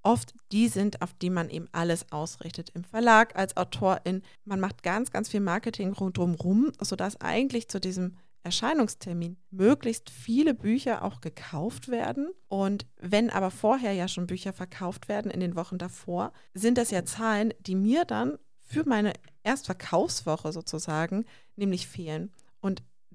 oft 0.07 0.35
die 0.53 0.69
sind, 0.69 1.03
auf 1.03 1.13
die 1.15 1.31
man 1.31 1.51
eben 1.51 1.67
alles 1.73 2.13
ausrichtet. 2.13 2.71
Im 2.75 2.85
Verlag, 2.85 3.35
als 3.37 3.57
Autorin, 3.57 4.23
man 4.45 4.61
macht 4.61 4.85
ganz, 4.85 5.11
ganz 5.11 5.29
viel 5.29 5.41
Marketing 5.41 5.93
rundherum, 5.93 6.71
sodass 6.81 7.21
eigentlich 7.21 7.69
zu 7.69 7.81
diesem 7.81 8.17
Erscheinungstermin 8.45 9.37
möglichst 9.51 10.09
viele 10.09 10.55
Bücher 10.55 11.03
auch 11.03 11.21
gekauft 11.21 11.89
werden. 11.89 12.29
Und 12.47 12.87
wenn 13.01 13.31
aber 13.31 13.51
vorher 13.51 13.93
ja 13.93 14.07
schon 14.07 14.29
Bücher 14.29 14.53
verkauft 14.53 15.09
werden 15.09 15.33
in 15.33 15.41
den 15.41 15.57
Wochen 15.57 15.79
davor, 15.79 16.33
sind 16.55 16.79
das 16.79 16.93
ja 16.93 17.05
Zahlen, 17.05 17.53
die 17.59 17.75
mir 17.75 18.05
dann 18.05 18.39
für 18.63 18.89
meine 18.89 19.13
Erstverkaufswoche 19.43 20.53
sozusagen 20.53 21.25
nämlich 21.57 21.89
fehlen. 21.89 22.33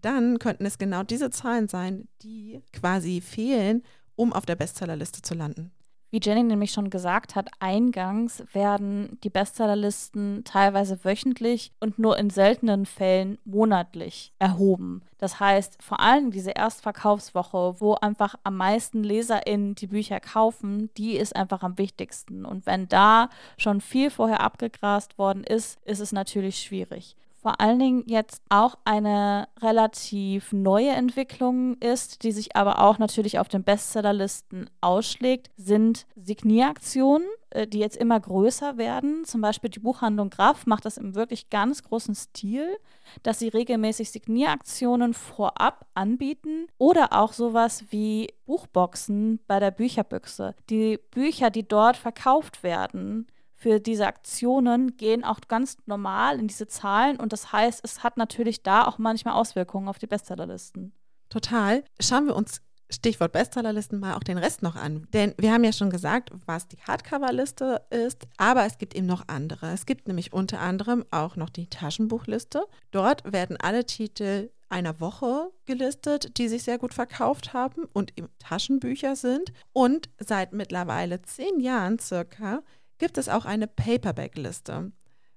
Dann 0.01 0.39
könnten 0.39 0.65
es 0.65 0.77
genau 0.77 1.03
diese 1.03 1.29
Zahlen 1.29 1.67
sein, 1.67 2.07
die 2.23 2.61
quasi 2.73 3.21
fehlen, 3.21 3.83
um 4.15 4.33
auf 4.33 4.45
der 4.45 4.55
Bestsellerliste 4.55 5.21
zu 5.21 5.33
landen. 5.33 5.71
Wie 6.13 6.19
Jenny 6.21 6.43
nämlich 6.43 6.73
schon 6.73 6.89
gesagt 6.89 7.35
hat, 7.35 7.49
eingangs 7.59 8.43
werden 8.51 9.17
die 9.23 9.29
Bestsellerlisten 9.29 10.43
teilweise 10.43 11.05
wöchentlich 11.05 11.71
und 11.79 11.99
nur 11.99 12.17
in 12.17 12.29
seltenen 12.29 12.85
Fällen 12.85 13.37
monatlich 13.45 14.33
erhoben. 14.37 15.03
Das 15.19 15.39
heißt, 15.39 15.81
vor 15.81 16.01
allem 16.01 16.31
diese 16.31 16.51
Erstverkaufswoche, 16.51 17.75
wo 17.79 17.93
einfach 17.93 18.35
am 18.43 18.57
meisten 18.57 19.05
LeserInnen 19.05 19.75
die 19.75 19.87
Bücher 19.87 20.19
kaufen, 20.19 20.89
die 20.97 21.15
ist 21.15 21.33
einfach 21.33 21.63
am 21.63 21.77
wichtigsten. 21.77 22.43
Und 22.43 22.65
wenn 22.65 22.89
da 22.89 23.29
schon 23.57 23.79
viel 23.79 24.09
vorher 24.09 24.41
abgegrast 24.41 25.17
worden 25.17 25.45
ist, 25.45 25.79
ist 25.85 26.01
es 26.01 26.11
natürlich 26.11 26.59
schwierig 26.59 27.15
vor 27.41 27.59
allen 27.59 27.79
Dingen 27.79 28.03
jetzt 28.05 28.43
auch 28.49 28.75
eine 28.85 29.47
relativ 29.59 30.53
neue 30.53 30.91
Entwicklung 30.91 31.75
ist, 31.79 32.23
die 32.23 32.31
sich 32.31 32.55
aber 32.55 32.79
auch 32.79 32.99
natürlich 32.99 33.39
auf 33.39 33.47
den 33.47 33.63
Bestsellerlisten 33.63 34.69
ausschlägt, 34.79 35.49
sind 35.57 36.05
Signieraktionen, 36.15 37.27
äh, 37.49 37.65
die 37.65 37.79
jetzt 37.79 37.97
immer 37.97 38.19
größer 38.19 38.77
werden. 38.77 39.25
Zum 39.25 39.41
Beispiel 39.41 39.71
die 39.71 39.79
Buchhandlung 39.79 40.29
Graf 40.29 40.67
macht 40.67 40.85
das 40.85 40.97
im 40.97 41.15
wirklich 41.15 41.49
ganz 41.49 41.81
großen 41.81 42.13
Stil, 42.13 42.77
dass 43.23 43.39
sie 43.39 43.47
regelmäßig 43.47 44.11
Signieraktionen 44.11 45.15
vorab 45.15 45.87
anbieten 45.95 46.67
oder 46.77 47.13
auch 47.13 47.33
sowas 47.33 47.85
wie 47.89 48.33
Buchboxen 48.45 49.39
bei 49.47 49.59
der 49.59 49.71
Bücherbüchse. 49.71 50.53
Die 50.69 50.99
Bücher, 51.09 51.49
die 51.49 51.67
dort 51.67 51.97
verkauft 51.97 52.61
werden, 52.61 53.25
für 53.61 53.79
diese 53.79 54.07
Aktionen 54.07 54.97
gehen 54.97 55.23
auch 55.23 55.39
ganz 55.47 55.77
normal 55.85 56.39
in 56.39 56.47
diese 56.47 56.67
Zahlen 56.67 57.19
und 57.19 57.31
das 57.31 57.51
heißt, 57.51 57.81
es 57.83 58.03
hat 58.03 58.17
natürlich 58.17 58.63
da 58.63 58.87
auch 58.87 58.97
manchmal 58.97 59.35
Auswirkungen 59.35 59.87
auf 59.87 59.99
die 59.99 60.07
Bestsellerlisten. 60.07 60.93
Total. 61.29 61.83
Schauen 61.99 62.25
wir 62.25 62.35
uns 62.35 62.61
Stichwort 62.89 63.31
Bestsellerlisten 63.31 63.99
mal 63.99 64.15
auch 64.15 64.23
den 64.23 64.39
Rest 64.39 64.63
noch 64.63 64.75
an. 64.75 65.07
Denn 65.13 65.35
wir 65.37 65.53
haben 65.53 65.63
ja 65.63 65.71
schon 65.71 65.91
gesagt, 65.91 66.31
was 66.45 66.67
die 66.67 66.81
Hardcover-Liste 66.81 67.83
ist, 67.91 68.27
aber 68.37 68.65
es 68.65 68.79
gibt 68.79 68.95
eben 68.95 69.05
noch 69.05 69.27
andere. 69.27 69.71
Es 69.71 69.85
gibt 69.85 70.07
nämlich 70.07 70.33
unter 70.33 70.59
anderem 70.59 71.05
auch 71.11 71.35
noch 71.35 71.49
die 71.49 71.67
Taschenbuchliste. 71.67 72.65
Dort 72.89 73.31
werden 73.31 73.57
alle 73.57 73.85
Titel 73.85 74.49
einer 74.71 74.99
Woche 74.99 75.51
gelistet, 75.65 76.37
die 76.37 76.47
sich 76.47 76.63
sehr 76.63 76.79
gut 76.79 76.93
verkauft 76.93 77.53
haben 77.53 77.85
und 77.93 78.17
eben 78.17 78.29
Taschenbücher 78.39 79.15
sind. 79.15 79.53
Und 79.73 80.09
seit 80.17 80.53
mittlerweile 80.53 81.21
zehn 81.21 81.59
Jahren 81.59 81.99
circa 81.99 82.63
gibt 83.01 83.17
es 83.17 83.29
auch 83.29 83.45
eine 83.45 83.65
Paperback-Liste. 83.65 84.91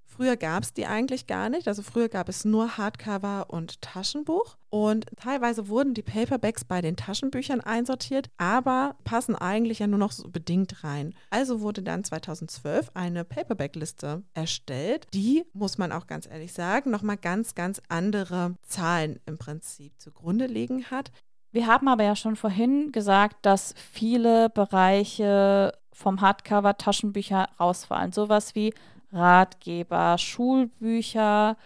Früher 0.05 0.37
gab 0.37 0.63
es 0.63 0.75
die 0.75 0.85
eigentlich 0.85 1.27
gar 1.27 1.49
nicht. 1.49 1.67
Also 1.67 1.81
früher 1.83 2.11
gab 2.11 2.29
es 2.29 2.45
nur 2.45 2.77
Hardcover 2.77 3.47
und 3.49 3.81
Taschenbuch. 3.81 4.59
Und 4.69 5.07
teilweise 5.17 5.67
wurden 5.67 5.95
die 5.95 6.03
Paperbacks 6.03 6.67
bei 6.67 6.83
den 6.83 6.95
Taschenbüchern 6.95 7.63
einsortiert, 7.63 8.29
aber 8.37 8.97
passen 9.05 9.35
eigentlich 9.35 9.79
ja 9.79 9.87
nur 9.87 9.99
noch 9.99 10.13
so 10.13 10.29
bedingt 10.29 10.85
rein. 10.85 11.15
Also 11.31 11.63
wurde 11.63 11.83
dann 11.83 12.05
2012 12.05 12.91
eine 12.93 13.25
Paperback-Liste 13.25 14.23
erstellt. 14.35 15.07
Die, 15.15 15.45
muss 15.55 15.79
man 15.79 15.91
auch 15.91 16.07
ganz 16.07 16.27
ehrlich 16.27 16.53
sagen, 16.53 16.91
nochmal 16.91 17.17
ganz, 17.17 17.55
ganz 17.55 17.81
andere 17.89 18.57
Zahlen 18.63 19.21
im 19.25 19.39
Prinzip 19.39 19.99
zugrunde 19.99 20.47
liegen 20.47 20.91
hat. 20.91 21.13
Wir 21.55 21.69
haben 21.69 21.87
aber 21.87 22.03
ja 22.03 22.17
schon 22.17 22.35
vorhin 22.35 22.91
gesagt, 22.91 23.47
dass 23.47 23.75
viele 23.77 24.51
Bereiche 24.51 25.73
vom 25.95 26.21
Hardcover 26.21 26.77
Taschenbücher 26.77 27.49
rausfallen. 27.59 28.13
Sowas 28.13 28.55
wie 28.55 28.75
Ratgeber, 29.13 30.19
Schulbücher, 30.19 31.57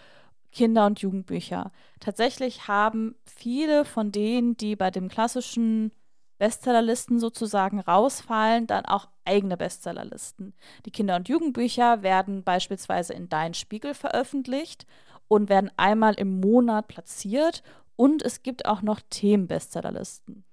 Kinder- 0.53 0.87
und 0.87 1.01
Jugendbücher. 1.01 1.73
Tatsächlich 2.01 2.69
haben 2.69 3.17
viele 3.25 3.85
von 3.85 4.13
denen, 4.13 4.57
die 4.57 4.77
bei 4.77 4.91
dem 4.91 5.09
klassischen 5.09 5.93
Bestsellerlisten 6.39 7.19
sozusagen 7.19 7.81
rausfallen, 7.81 8.67
dann 8.67 8.85
auch 8.85 9.09
eigene 9.25 9.57
Bestsellerlisten. 9.57 10.55
Die 10.87 10.91
Kinder- 10.91 11.17
und 11.17 11.29
Jugendbücher 11.29 12.03
werden 12.03 12.45
beispielsweise 12.45 13.13
in 13.13 13.29
Dein 13.29 13.55
Spiegel 13.55 13.95
veröffentlicht 13.95 14.87
und 15.27 15.49
werden 15.49 15.71
einmal 15.77 16.15
im 16.15 16.41
Monat 16.41 16.89
platziert 16.89 17.63
und 17.97 18.23
es 18.23 18.43
gibt 18.43 18.67
auch 18.67 18.83
noch 18.83 19.01
Themenbestsellerlisten. 19.11 20.45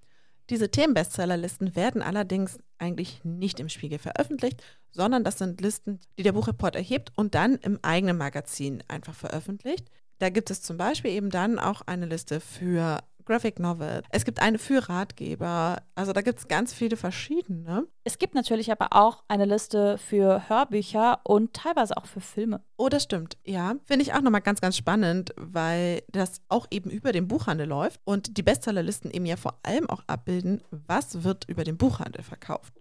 Diese 0.49 0.69
Themenbestsellerlisten 0.69 1.75
werden 1.75 2.01
allerdings 2.01 2.59
eigentlich 2.77 3.21
nicht 3.23 3.59
im 3.59 3.69
Spiegel 3.69 3.97
veröffentlicht, 3.97 4.63
sondern 4.91 5.23
das 5.23 5.39
sind 5.39 5.59
Listen, 5.61 5.99
die 6.17 6.23
der 6.23 6.33
Buchreport 6.33 6.75
erhebt 6.75 7.11
und 7.15 7.35
dann 7.35 7.55
im 7.55 7.79
eigenen 7.81 8.17
Magazin 8.17 8.83
einfach 8.87 9.15
veröffentlicht. 9.15 9.89
Da 10.19 10.29
gibt 10.29 10.51
es 10.51 10.61
zum 10.61 10.77
Beispiel 10.77 11.11
eben 11.11 11.29
dann 11.29 11.59
auch 11.59 11.81
eine 11.81 12.05
Liste 12.05 12.39
für 12.39 13.03
Graphic 13.25 13.59
Novel. 13.59 14.01
Es 14.09 14.25
gibt 14.25 14.41
eine 14.41 14.57
für 14.57 14.87
Ratgeber. 14.87 15.81
Also 15.95 16.13
da 16.13 16.21
gibt 16.21 16.39
es 16.39 16.47
ganz 16.47 16.73
viele 16.73 16.95
verschiedene. 16.97 17.87
Es 18.03 18.17
gibt 18.17 18.35
natürlich 18.35 18.71
aber 18.71 18.89
auch 18.91 19.23
eine 19.27 19.45
Liste 19.45 19.97
für 19.97 20.47
Hörbücher 20.47 21.19
und 21.23 21.53
teilweise 21.53 21.97
auch 21.97 22.05
für 22.05 22.21
Filme. 22.21 22.63
Oh, 22.77 22.89
das 22.89 23.03
stimmt. 23.03 23.37
Ja, 23.45 23.75
finde 23.83 24.03
ich 24.03 24.13
auch 24.13 24.21
nochmal 24.21 24.41
ganz, 24.41 24.61
ganz 24.61 24.77
spannend, 24.77 25.33
weil 25.37 26.03
das 26.09 26.41
auch 26.49 26.67
eben 26.71 26.89
über 26.89 27.11
den 27.11 27.27
Buchhandel 27.27 27.67
läuft 27.67 27.99
und 28.05 28.37
die 28.37 28.43
Bestsellerlisten 28.43 29.11
eben 29.11 29.25
ja 29.25 29.37
vor 29.37 29.59
allem 29.63 29.89
auch 29.89 30.03
abbilden, 30.07 30.61
was 30.69 31.23
wird 31.23 31.49
über 31.49 31.63
den 31.63 31.77
Buchhandel 31.77 32.23
verkauft. 32.23 32.73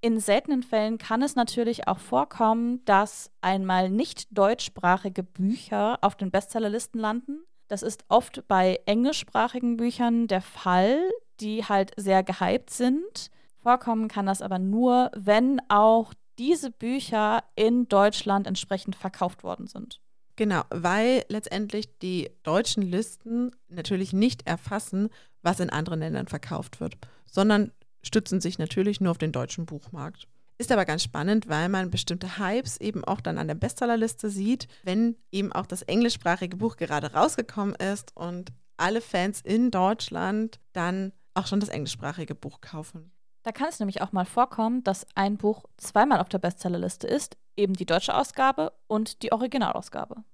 In 0.00 0.20
seltenen 0.20 0.62
Fällen 0.62 0.96
kann 0.96 1.22
es 1.22 1.34
natürlich 1.34 1.88
auch 1.88 1.98
vorkommen, 1.98 2.84
dass 2.84 3.32
einmal 3.40 3.90
nicht 3.90 4.28
deutschsprachige 4.30 5.24
Bücher 5.24 5.98
auf 6.02 6.14
den 6.14 6.30
Bestsellerlisten 6.30 7.00
landen. 7.00 7.40
Das 7.68 7.82
ist 7.82 8.04
oft 8.08 8.46
bei 8.48 8.80
englischsprachigen 8.86 9.76
Büchern 9.76 10.26
der 10.26 10.40
Fall, 10.40 10.98
die 11.40 11.64
halt 11.64 11.92
sehr 11.96 12.22
gehypt 12.22 12.70
sind. 12.70 13.30
Vorkommen 13.62 14.08
kann 14.08 14.26
das 14.26 14.42
aber 14.42 14.58
nur, 14.58 15.10
wenn 15.14 15.60
auch 15.68 16.14
diese 16.38 16.70
Bücher 16.70 17.44
in 17.56 17.88
Deutschland 17.88 18.46
entsprechend 18.46 18.96
verkauft 18.96 19.42
worden 19.42 19.66
sind. 19.66 20.00
Genau, 20.36 20.62
weil 20.70 21.24
letztendlich 21.28 21.98
die 21.98 22.30
deutschen 22.44 22.82
Listen 22.82 23.50
natürlich 23.68 24.12
nicht 24.12 24.46
erfassen, 24.46 25.10
was 25.42 25.60
in 25.60 25.68
anderen 25.68 25.98
Ländern 25.98 26.28
verkauft 26.28 26.80
wird, 26.80 26.96
sondern 27.26 27.72
stützen 28.02 28.40
sich 28.40 28.58
natürlich 28.58 29.00
nur 29.00 29.10
auf 29.10 29.18
den 29.18 29.32
deutschen 29.32 29.66
Buchmarkt. 29.66 30.28
Ist 30.60 30.72
aber 30.72 30.84
ganz 30.84 31.04
spannend, 31.04 31.48
weil 31.48 31.68
man 31.68 31.90
bestimmte 31.90 32.38
Hypes 32.38 32.78
eben 32.78 33.04
auch 33.04 33.20
dann 33.20 33.38
an 33.38 33.46
der 33.46 33.54
Bestsellerliste 33.54 34.28
sieht, 34.28 34.66
wenn 34.82 35.16
eben 35.30 35.52
auch 35.52 35.66
das 35.66 35.82
englischsprachige 35.82 36.56
Buch 36.56 36.76
gerade 36.76 37.12
rausgekommen 37.12 37.76
ist 37.76 38.16
und 38.16 38.52
alle 38.76 39.00
Fans 39.00 39.40
in 39.40 39.70
Deutschland 39.70 40.58
dann 40.72 41.12
auch 41.34 41.46
schon 41.46 41.60
das 41.60 41.68
englischsprachige 41.68 42.34
Buch 42.34 42.60
kaufen. 42.60 43.12
Da 43.44 43.52
kann 43.52 43.68
es 43.68 43.78
nämlich 43.78 44.02
auch 44.02 44.10
mal 44.10 44.24
vorkommen, 44.24 44.82
dass 44.82 45.06
ein 45.14 45.36
Buch 45.36 45.64
zweimal 45.76 46.20
auf 46.20 46.28
der 46.28 46.38
Bestsellerliste 46.38 47.06
ist, 47.06 47.38
eben 47.56 47.74
die 47.74 47.86
deutsche 47.86 48.14
Ausgabe 48.14 48.72
und 48.88 49.22
die 49.22 49.32
Originalausgabe. 49.32 50.24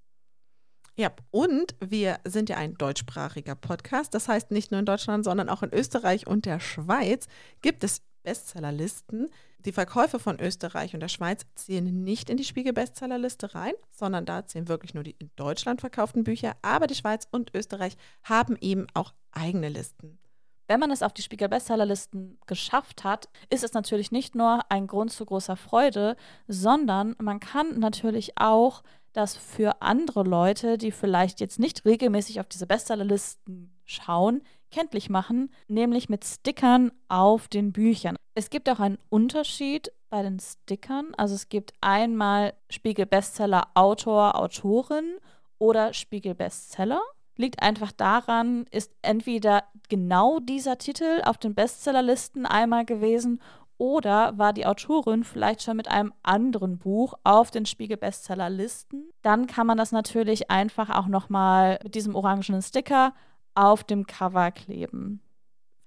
Ja, 0.97 1.11
und 1.31 1.75
wir 1.81 2.19
sind 2.25 2.49
ja 2.49 2.57
ein 2.57 2.75
deutschsprachiger 2.75 3.57
Podcast. 3.57 4.15
Das 4.15 4.29
heißt, 4.29 4.53
nicht 4.53 4.71
nur 4.71 4.79
in 4.81 4.87
Deutschland, 4.87 5.25
sondern 5.25 5.49
auch 5.49 5.63
in 5.63 5.73
Österreich 5.73 6.27
und 6.27 6.47
der 6.47 6.61
Schweiz 6.61 7.27
gibt 7.61 7.85
es 7.85 8.01
Bestsellerlisten. 8.23 9.29
Die 9.65 9.73
Verkäufe 9.73 10.19
von 10.19 10.39
Österreich 10.41 10.93
und 10.93 11.01
der 11.01 11.09
Schweiz 11.09 11.47
zählen 11.55 12.05
nicht 12.05 12.29
in 12.29 12.37
die 12.37 12.45
Spiegel-Bestsellerliste 12.45 13.55
rein, 13.55 13.73
sondern 13.91 14.27
da 14.27 14.47
zählen 14.47 14.69
wirklich 14.69 14.93
nur 14.93 15.05
die 15.05 15.17
in 15.19 15.31
Deutschland 15.37 15.81
verkauften 15.81 16.23
Bücher. 16.23 16.55
Aber 16.61 16.87
die 16.87 16.95
Schweiz 16.95 17.27
und 17.31 17.55
Österreich 17.55 17.97
haben 18.23 18.57
eben 18.61 18.87
auch 18.93 19.15
eigene 19.33 19.71
Listen. 19.71 20.19
Wenn 20.67 20.81
man 20.81 20.91
es 20.91 21.03
auf 21.03 21.15
die 21.15 21.23
Spiegel-Bestsellerlisten 21.23 22.39
geschafft 22.47 23.05
hat, 23.05 23.29
ist 23.49 23.65
es 23.65 23.73
natürlich 23.73 24.13
nicht 24.13 24.35
nur 24.35 24.61
ein 24.71 24.87
Grund 24.87 25.13
zu 25.13 25.25
großer 25.25 25.57
Freude, 25.57 26.17
sondern 26.47 27.17
man 27.19 27.41
kann 27.41 27.79
natürlich 27.79 28.39
auch 28.39 28.83
das 29.15 29.37
für 29.37 29.81
andere 29.81 30.25
Leute, 30.25 30.77
die 30.77 30.91
vielleicht 30.91 31.41
jetzt 31.41 31.59
nicht 31.59 31.85
regelmäßig 31.85 32.41
auf 32.41 32.49
diese 32.49 32.67
Bestsellerlisten 32.67 33.79
schauen, 33.85 34.43
kenntlich 34.75 35.09
machen, 35.09 35.51
nämlich 35.69 36.09
mit 36.09 36.25
Stickern 36.25 36.91
auf 37.09 37.47
den 37.47 37.73
Büchern. 37.73 38.17
Es 38.35 38.51
gibt 38.51 38.69
auch 38.69 38.81
einen 38.81 38.99
Unterschied 39.09 39.93
bei 40.11 40.23
den 40.23 40.41
Stickern. 40.41 41.15
Also 41.17 41.37
es 41.37 41.49
gibt 41.49 41.73
einmal 41.81 42.55
Spiegel 42.69 43.07
Bestseller 43.07 43.69
Autor, 43.75 44.35
Autorin 44.35 45.19
oder 45.59 45.95
Spiegel 45.95 46.35
Bestseller. 46.35 47.01
Liegt 47.37 47.63
einfach 47.63 47.93
daran, 47.93 48.67
ist 48.73 48.93
entweder 49.03 49.63
genau 49.89 50.41
dieser 50.41 50.79
Titel 50.79 51.23
auf 51.25 51.39
den 51.39 51.55
Bestsellerlisten 51.55 52.45
einmal 52.45 52.85
gewesen 52.85 53.41
oder 53.79 54.37
war 54.39 54.53
die 54.53 54.67
Autorin 54.67 55.25
vielleicht 55.25 55.63
schon 55.63 55.77
mit 55.77 55.89
einem 55.89 56.13
anderen 56.23 56.79
Buch 56.79 57.15
auf 57.23 57.51
den 57.51 57.67
Spiegel 57.67 57.97
Bestsellerlisten? 57.97 59.11
Dann 59.23 59.47
kann 59.47 59.67
man 59.67 59.79
das 59.79 59.93
natürlich 59.93 60.51
einfach 60.51 60.91
auch 60.91 61.07
nochmal 61.07 61.79
mit 61.83 61.95
diesem 61.95 62.15
orangenen 62.15 62.63
Sticker 62.63 63.15
auf 63.55 63.85
dem 63.85 64.07
Cover 64.07 64.51
kleben. 64.51 65.21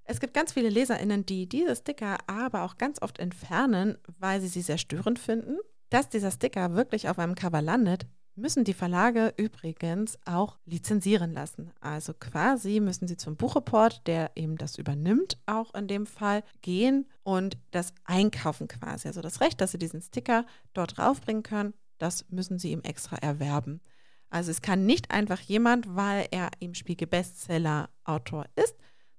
Es 0.04 0.20
gibt 0.20 0.32
ganz 0.32 0.52
viele 0.52 0.70
LeserInnen, 0.70 1.26
die 1.26 1.48
diese 1.48 1.76
Sticker 1.76 2.16
aber 2.26 2.62
auch 2.62 2.78
ganz 2.78 3.02
oft 3.02 3.18
entfernen, 3.18 3.98
weil 4.18 4.40
sie 4.40 4.48
sie 4.48 4.62
sehr 4.62 4.78
störend 4.78 5.18
finden. 5.18 5.58
Dass 5.90 6.08
dieser 6.08 6.30
Sticker 6.30 6.74
wirklich 6.74 7.08
auf 7.08 7.18
einem 7.18 7.34
Cover 7.34 7.62
landet, 7.62 8.06
müssen 8.38 8.64
die 8.64 8.74
Verlage 8.74 9.34
übrigens 9.36 10.18
auch 10.24 10.58
lizenzieren 10.64 11.32
lassen. 11.32 11.72
Also 11.80 12.14
quasi 12.14 12.80
müssen 12.80 13.08
sie 13.08 13.16
zum 13.16 13.36
Buchreport, 13.36 14.06
der 14.06 14.30
eben 14.34 14.56
das 14.56 14.78
übernimmt, 14.78 15.38
auch 15.46 15.74
in 15.74 15.88
dem 15.88 16.06
Fall 16.06 16.42
gehen 16.62 17.06
und 17.22 17.58
das 17.72 17.92
einkaufen 18.04 18.68
quasi. 18.68 19.08
Also 19.08 19.20
das 19.20 19.40
Recht, 19.40 19.60
dass 19.60 19.72
sie 19.72 19.78
diesen 19.78 20.00
Sticker 20.00 20.46
dort 20.72 20.96
draufbringen 20.96 21.42
können, 21.42 21.74
das 21.98 22.30
müssen 22.30 22.58
sie 22.58 22.72
ihm 22.72 22.82
extra 22.82 23.16
erwerben. 23.16 23.80
Also 24.30 24.50
es 24.50 24.62
kann 24.62 24.86
nicht 24.86 25.10
einfach 25.10 25.40
jemand, 25.40 25.96
weil 25.96 26.28
er 26.30 26.50
im 26.58 26.74
Spiegel 26.74 27.06
Bestseller 27.06 27.88
Autor 28.04 28.46
ist, 28.56 28.76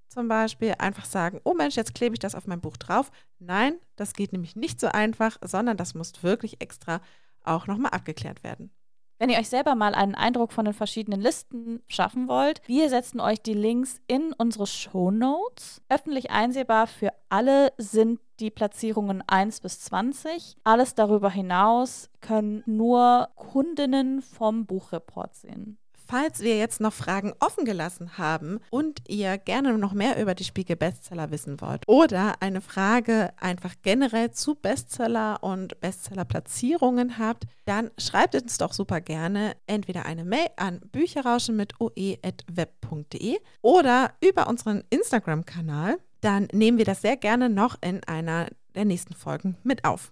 zum 0.08 0.28
Beispiel 0.28 0.74
einfach 0.80 1.06
sagen, 1.06 1.40
oh 1.44 1.54
Mensch, 1.54 1.76
jetzt 1.76 1.94
klebe 1.94 2.16
ich 2.16 2.20
das 2.20 2.36
auf 2.36 2.48
mein 2.48 2.62
Buch 2.62 2.78
drauf. 2.78 3.12
Nein, 3.38 3.80
das 3.96 4.14
geht 4.14 4.34
nämlich 4.34 4.56
nicht 4.56 4.80
so 4.80 4.88
einfach, 4.88 5.38
sondern 5.42 5.78
das 5.78 5.94
muss 5.94 6.24
wirklich 6.24 6.62
extra 6.62 7.02
auch 7.44 7.68
nochmal 7.68 7.92
abgeklärt 7.92 8.44
werden. 8.44 8.72
Wenn 9.20 9.30
ihr 9.30 9.38
euch 9.38 9.50
selber 9.50 9.76
mal 9.76 9.96
einen 9.96 10.16
Eindruck 10.16 10.54
von 10.54 10.64
den 10.64 10.74
verschiedenen 10.74 11.20
Listen 11.20 11.84
schaffen 11.90 12.30
wollt, 12.30 12.62
wir 12.68 12.88
setzen 12.88 13.20
euch 13.20 13.42
die 13.42 13.54
Links 13.54 14.00
in 14.08 14.32
unsere 14.32 14.66
Show 14.66 15.12
Notes. 15.12 15.82
Öffentlich 15.90 16.32
einsehbar 16.32 16.88
für 16.88 17.12
alle 17.28 17.74
sind 17.78 18.22
die 18.40 18.50
Platzierungen 18.50 19.22
1 19.28 19.60
bis 19.60 19.82
20. 19.82 20.56
Alles 20.64 20.96
darüber 20.96 21.30
hinaus 21.30 22.10
können 22.22 22.64
nur 22.66 23.28
Kundinnen 23.36 24.22
vom 24.22 24.66
Buchreport 24.66 25.36
sehen. 25.36 25.78
Falls 26.10 26.40
wir 26.40 26.58
jetzt 26.58 26.82
noch 26.82 26.92
Fragen 26.92 27.34
offen 27.40 27.66
gelassen 27.66 28.18
haben 28.18 28.62
und 28.72 29.08
ihr 29.08 29.38
gerne 29.38 29.78
noch 29.78 29.94
mehr 29.94 30.20
über 30.20 30.34
die 30.34 30.44
Spiegel 30.44 30.76
Bestseller 30.76 31.30
wissen 31.30 31.62
wollt 31.62 31.88
oder 31.88 32.42
eine 32.42 32.62
Frage 32.62 33.32
einfach 33.40 33.76
generell 33.84 34.32
zu 34.32 34.56
Bestseller 34.56 35.44
und 35.44 35.80
Bestseller-Platzierungen 35.82 37.20
habt, 37.20 37.44
dann 37.66 37.92
schreibt 38.00 38.34
uns 38.34 38.58
doch 38.58 38.74
super 38.74 39.02
gerne 39.02 39.56
entweder 39.68 40.08
eine 40.08 40.26
Mail 40.26 40.48
an 40.58 40.80
bücherrauschen 40.92 41.56
mit 41.56 41.80
oe.web.de 41.80 43.38
oder 43.62 44.12
über 44.20 44.48
unseren 44.48 44.84
Instagram-Kanal. 44.90 46.00
Dann 46.22 46.48
nehmen 46.52 46.80
wir 46.80 46.86
das 46.86 47.04
sehr 47.04 47.18
gerne 47.18 47.52
noch 47.52 47.78
in 47.82 48.04
einer 48.06 48.48
der 48.74 48.86
nächsten 48.86 49.14
Folgen 49.14 49.58
mit 49.62 49.86
auf. 49.86 50.12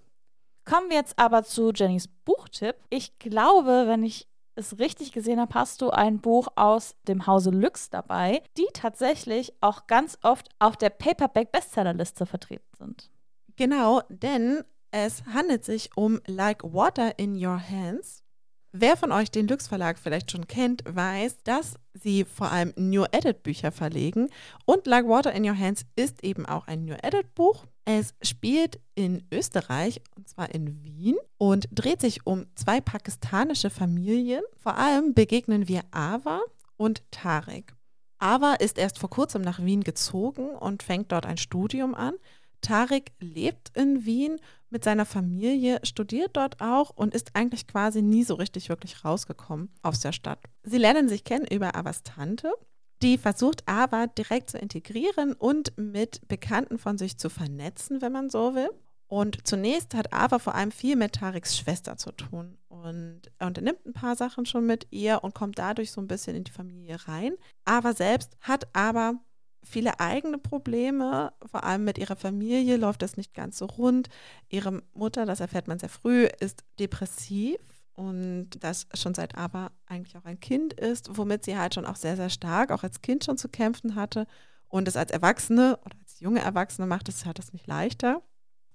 Kommen 0.64 0.90
wir 0.90 0.98
jetzt 0.98 1.18
aber 1.18 1.44
zu 1.44 1.72
Jennys 1.72 2.08
Buchtipp. 2.08 2.76
Ich 2.92 3.18
glaube, 3.18 3.86
wenn 3.88 4.04
ich 4.04 4.28
es 4.58 4.80
richtig 4.80 5.12
gesehen 5.12 5.40
habe, 5.40 5.54
hast 5.54 5.82
du 5.82 5.90
ein 5.90 6.20
Buch 6.20 6.48
aus 6.56 6.96
dem 7.08 7.28
Hause 7.28 7.52
Lux 7.52 7.90
dabei, 7.90 8.42
die 8.58 8.68
tatsächlich 8.74 9.54
auch 9.62 9.88
ganz 9.88 10.18
oft 10.24 10.50
auf 10.60 10.76
der 10.78 10.90
Paperback-Bestsellerliste 10.90 12.26
vertreten 12.26 12.70
sind. 12.78 13.10
Genau, 13.56 14.02
denn 14.10 14.64
es 14.92 15.24
handelt 15.26 15.64
sich 15.64 15.96
um 15.96 16.20
Like 16.28 16.64
Water 16.64 17.18
in 17.20 17.34
Your 17.36 17.60
Hands. 17.60 18.24
Wer 18.72 18.98
von 18.98 19.12
euch 19.12 19.32
den 19.32 19.48
Lux 19.48 19.68
Verlag 19.68 19.98
vielleicht 19.98 20.32
schon 20.32 20.48
kennt, 20.48 20.84
weiß, 20.88 21.44
dass 21.44 21.76
sie 21.94 22.26
vor 22.26 22.52
allem 22.52 22.74
New 22.76 23.06
Edit 23.12 23.42
Bücher 23.42 23.72
verlegen 23.72 24.30
und 24.66 24.86
Like 24.88 25.08
Water 25.08 25.32
in 25.32 25.46
Your 25.46 25.58
Hands 25.58 25.86
ist 25.96 26.24
eben 26.24 26.46
auch 26.46 26.68
ein 26.68 26.86
New 26.86 26.96
Edit 27.02 27.34
Buch. 27.34 27.66
Es 27.86 28.14
spielt 28.22 28.82
in 28.96 29.26
Österreich, 29.32 30.02
und 30.18 30.28
zwar 30.28 30.54
in 30.54 30.84
Wien, 30.84 31.16
und 31.38 31.70
dreht 31.72 32.02
sich 32.02 32.28
um 32.28 32.46
zwei 32.56 32.82
pakistanische 32.82 33.70
Familien. 33.70 34.44
Vor 34.58 34.78
allem 34.78 35.14
begegnen 35.14 35.70
wir 35.70 35.84
Ava 35.92 36.42
und 36.76 37.02
Tarek. 37.12 37.74
Ava 38.20 38.56
ist 38.56 38.78
erst 38.78 39.00
vor 39.00 39.10
kurzem 39.10 39.42
nach 39.42 39.64
Wien 39.64 39.84
gezogen 39.84 40.50
und 40.50 40.84
fängt 40.84 41.12
dort 41.14 41.26
ein 41.26 41.38
Studium 41.38 41.96
an. 41.96 42.16
Tarek 42.62 43.12
lebt 43.20 43.76
in 43.76 44.06
Wien 44.06 44.40
mit 44.70 44.84
seiner 44.84 45.06
Familie, 45.06 45.80
studiert 45.84 46.32
dort 46.34 46.62
auch 46.62 46.90
und 46.90 47.14
ist 47.14 47.36
eigentlich 47.36 47.68
quasi 47.68 48.02
nie 48.02 48.24
so 48.24 48.36
richtig 48.36 48.70
wirklich 48.70 49.06
rausgekommen 49.06 49.70
aus 49.82 50.00
der 50.00 50.12
Stadt. 50.12 50.40
Sie 50.64 50.78
lernen 50.78 51.08
sich 51.08 51.24
kennen 51.24 51.48
über 51.48 51.76
Avas 51.76 52.04
Tante 52.04 52.52
die 53.02 53.18
versucht 53.18 53.68
aber 53.68 54.08
direkt 54.08 54.50
zu 54.50 54.58
integrieren 54.58 55.34
und 55.34 55.78
mit 55.78 56.28
Bekannten 56.28 56.80
von 56.80 56.98
sich 56.98 57.18
zu 57.18 57.30
vernetzen, 57.30 58.02
wenn 58.02 58.12
man 58.12 58.30
so 58.30 58.56
will. 58.56 58.70
Und 59.10 59.48
zunächst 59.48 59.94
hat 59.94 60.14
Ava 60.14 60.40
vor 60.40 60.56
allem 60.56 60.72
viel 60.72 60.96
mit 60.96 61.14
Tareks 61.14 61.58
Schwester 61.58 61.96
zu 61.96 62.12
tun. 62.12 62.58
Und 62.68 63.22
er 63.38 63.48
unternimmt 63.48 63.86
ein 63.86 63.94
paar 63.94 64.16
Sachen 64.16 64.46
schon 64.46 64.66
mit 64.66 64.88
ihr 64.90 65.24
und 65.24 65.34
kommt 65.34 65.60
dadurch 65.60 65.92
so 65.92 66.02
ein 66.02 66.08
bisschen 66.08 66.36
in 66.36 66.44
die 66.44 66.52
Familie 66.52 66.98
rein. 67.08 67.34
Ava 67.64 67.94
selbst 67.94 68.36
hat 68.42 68.68
aber 68.74 69.14
viele 69.68 70.00
eigene 70.00 70.38
Probleme, 70.38 71.34
vor 71.46 71.64
allem 71.64 71.84
mit 71.84 71.98
ihrer 71.98 72.16
Familie 72.16 72.78
läuft 72.78 73.02
das 73.02 73.18
nicht 73.18 73.34
ganz 73.34 73.58
so 73.58 73.66
rund. 73.66 74.10
Ihre 74.50 74.82
Mutter, 74.94 75.26
das 75.26 75.40
erfährt 75.40 75.68
man 75.68 75.80
sehr 75.80 75.90
früh, 75.90 76.28
ist 76.40 76.64
depressiv 76.80 77.58
und 77.94 78.50
das 78.60 78.88
schon 78.94 79.14
seit 79.14 79.36
aber 79.36 79.72
eigentlich 79.86 80.18
auch 80.18 80.26
ein 80.26 80.40
Kind 80.40 80.74
ist, 80.74 81.18
womit 81.18 81.44
sie 81.44 81.58
halt 81.58 81.76
schon 81.76 81.86
auch 81.86 81.96
sehr, 81.96 82.16
sehr 82.16 82.30
stark, 82.30 82.72
auch 82.72 82.84
als 82.84 83.02
Kind 83.02 83.24
schon 83.24 83.38
zu 83.38 83.50
kämpfen 83.50 83.96
hatte 83.96 84.28
und 84.68 84.88
es 84.88 84.98
als 84.98 85.12
Erwachsene 85.12 85.80
oder 85.86 85.96
als 86.00 86.20
junge 86.20 86.42
Erwachsene 86.42 86.88
macht 86.88 87.10
es 87.10 87.26
hat 87.26 87.40
es 87.40 87.54
nicht 87.54 87.68
leichter. 87.68 88.22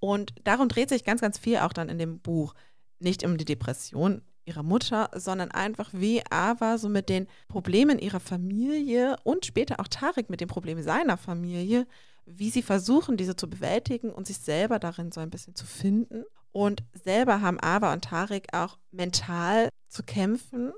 Und 0.00 0.34
darum 0.44 0.68
dreht 0.68 0.88
sich 0.88 1.04
ganz, 1.04 1.20
ganz 1.20 1.38
viel 1.38 1.58
auch 1.58 1.72
dann 1.72 1.88
in 1.88 1.98
dem 1.98 2.18
Buch. 2.18 2.54
Nicht 2.98 3.24
um 3.24 3.36
die 3.36 3.44
Depression 3.44 4.22
ihrer 4.44 4.62
Mutter, 4.62 5.10
sondern 5.14 5.50
einfach 5.50 5.90
wie 5.92 6.22
Ava 6.30 6.78
so 6.78 6.88
mit 6.88 7.08
den 7.08 7.26
Problemen 7.48 7.98
ihrer 7.98 8.20
Familie 8.20 9.16
und 9.24 9.46
später 9.46 9.80
auch 9.80 9.88
Tarek 9.88 10.30
mit 10.30 10.40
den 10.40 10.48
Problemen 10.48 10.82
seiner 10.82 11.16
Familie, 11.16 11.86
wie 12.26 12.50
sie 12.50 12.62
versuchen, 12.62 13.16
diese 13.16 13.36
zu 13.36 13.48
bewältigen 13.48 14.10
und 14.10 14.26
sich 14.26 14.38
selber 14.38 14.78
darin 14.78 15.12
so 15.12 15.20
ein 15.20 15.30
bisschen 15.30 15.54
zu 15.54 15.66
finden. 15.66 16.24
Und 16.52 16.82
selber 17.04 17.40
haben 17.40 17.58
Ava 17.60 17.92
und 17.92 18.04
Tarek 18.04 18.48
auch 18.52 18.78
mental 18.90 19.68
zu 19.88 20.02
kämpfen. 20.02 20.72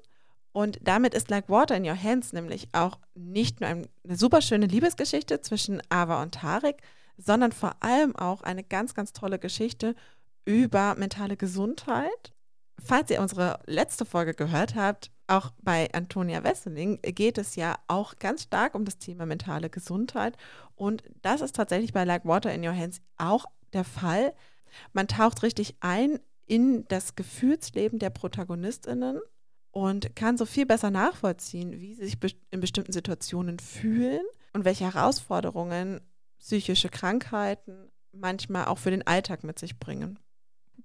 Und 0.53 0.79
damit 0.83 1.15
ist 1.15 1.31
Like 1.31 1.49
Water 1.49 1.77
in 1.77 1.85
Your 1.85 2.01
Hands 2.01 2.33
nämlich 2.33 2.69
auch 2.73 2.99
nicht 3.15 3.61
nur 3.61 3.69
eine 3.69 3.89
super 4.17 4.41
schöne 4.41 4.67
Liebesgeschichte 4.67 5.41
zwischen 5.41 5.83
Ava 5.89 6.23
und 6.23 6.35
Tarek, 6.35 6.81
sondern 7.17 7.53
vor 7.53 7.77
allem 7.81 8.15
auch 8.17 8.43
eine 8.43 8.63
ganz, 8.63 8.95
ganz 8.95 9.13
tolle 9.13 9.39
Geschichte 9.39 9.95
über 10.45 10.95
mentale 10.97 11.37
Gesundheit. 11.37 12.34
Falls 12.83 13.11
ihr 13.11 13.21
unsere 13.21 13.61
letzte 13.67 14.05
Folge 14.05 14.35
gehört 14.35 14.75
habt, 14.75 15.11
auch 15.27 15.53
bei 15.63 15.89
Antonia 15.93 16.45
Wesseling 16.45 17.01
geht 17.03 17.39
es 17.39 17.57
ja 17.57 17.77
auch 17.89 18.19
ganz 18.19 18.43
stark 18.43 18.75
um 18.75 18.85
das 18.85 18.99
Thema 18.99 19.25
mentale 19.27 19.71
Gesundheit. 19.71 20.37
Und 20.75 21.03
das 21.23 21.41
ist 21.41 21.57
tatsächlich 21.57 21.93
bei 21.93 22.05
Like 22.05 22.27
Water 22.27 22.53
in 22.53 22.67
Your 22.67 22.77
Hands 22.77 23.01
auch 23.17 23.47
der 23.73 23.85
Fall. 23.85 24.35
Man 24.93 25.09
taucht 25.09 25.43
richtig 25.43 25.77
ein 25.81 26.21
in 26.47 26.87
das 26.89 27.15
Gefühlsleben 27.15 27.99
der 27.99 28.11
Protagonistinnen 28.11 29.21
und 29.71 30.15
kann 30.15 30.37
so 30.37 30.45
viel 30.45 30.67
besser 30.67 30.91
nachvollziehen, 30.91 31.81
wie 31.81 31.95
sie 31.95 32.05
sich 32.05 32.19
in 32.51 32.61
bestimmten 32.61 32.93
Situationen 32.93 33.59
fühlen 33.59 34.23
und 34.53 34.65
welche 34.65 34.85
Herausforderungen 34.85 36.01
psychische 36.39 36.91
Krankheiten 36.91 37.91
manchmal 38.13 38.67
auch 38.67 38.79
für 38.79 38.91
den 38.91 39.07
Alltag 39.07 39.43
mit 39.43 39.59
sich 39.59 39.79
bringen. 39.79 40.19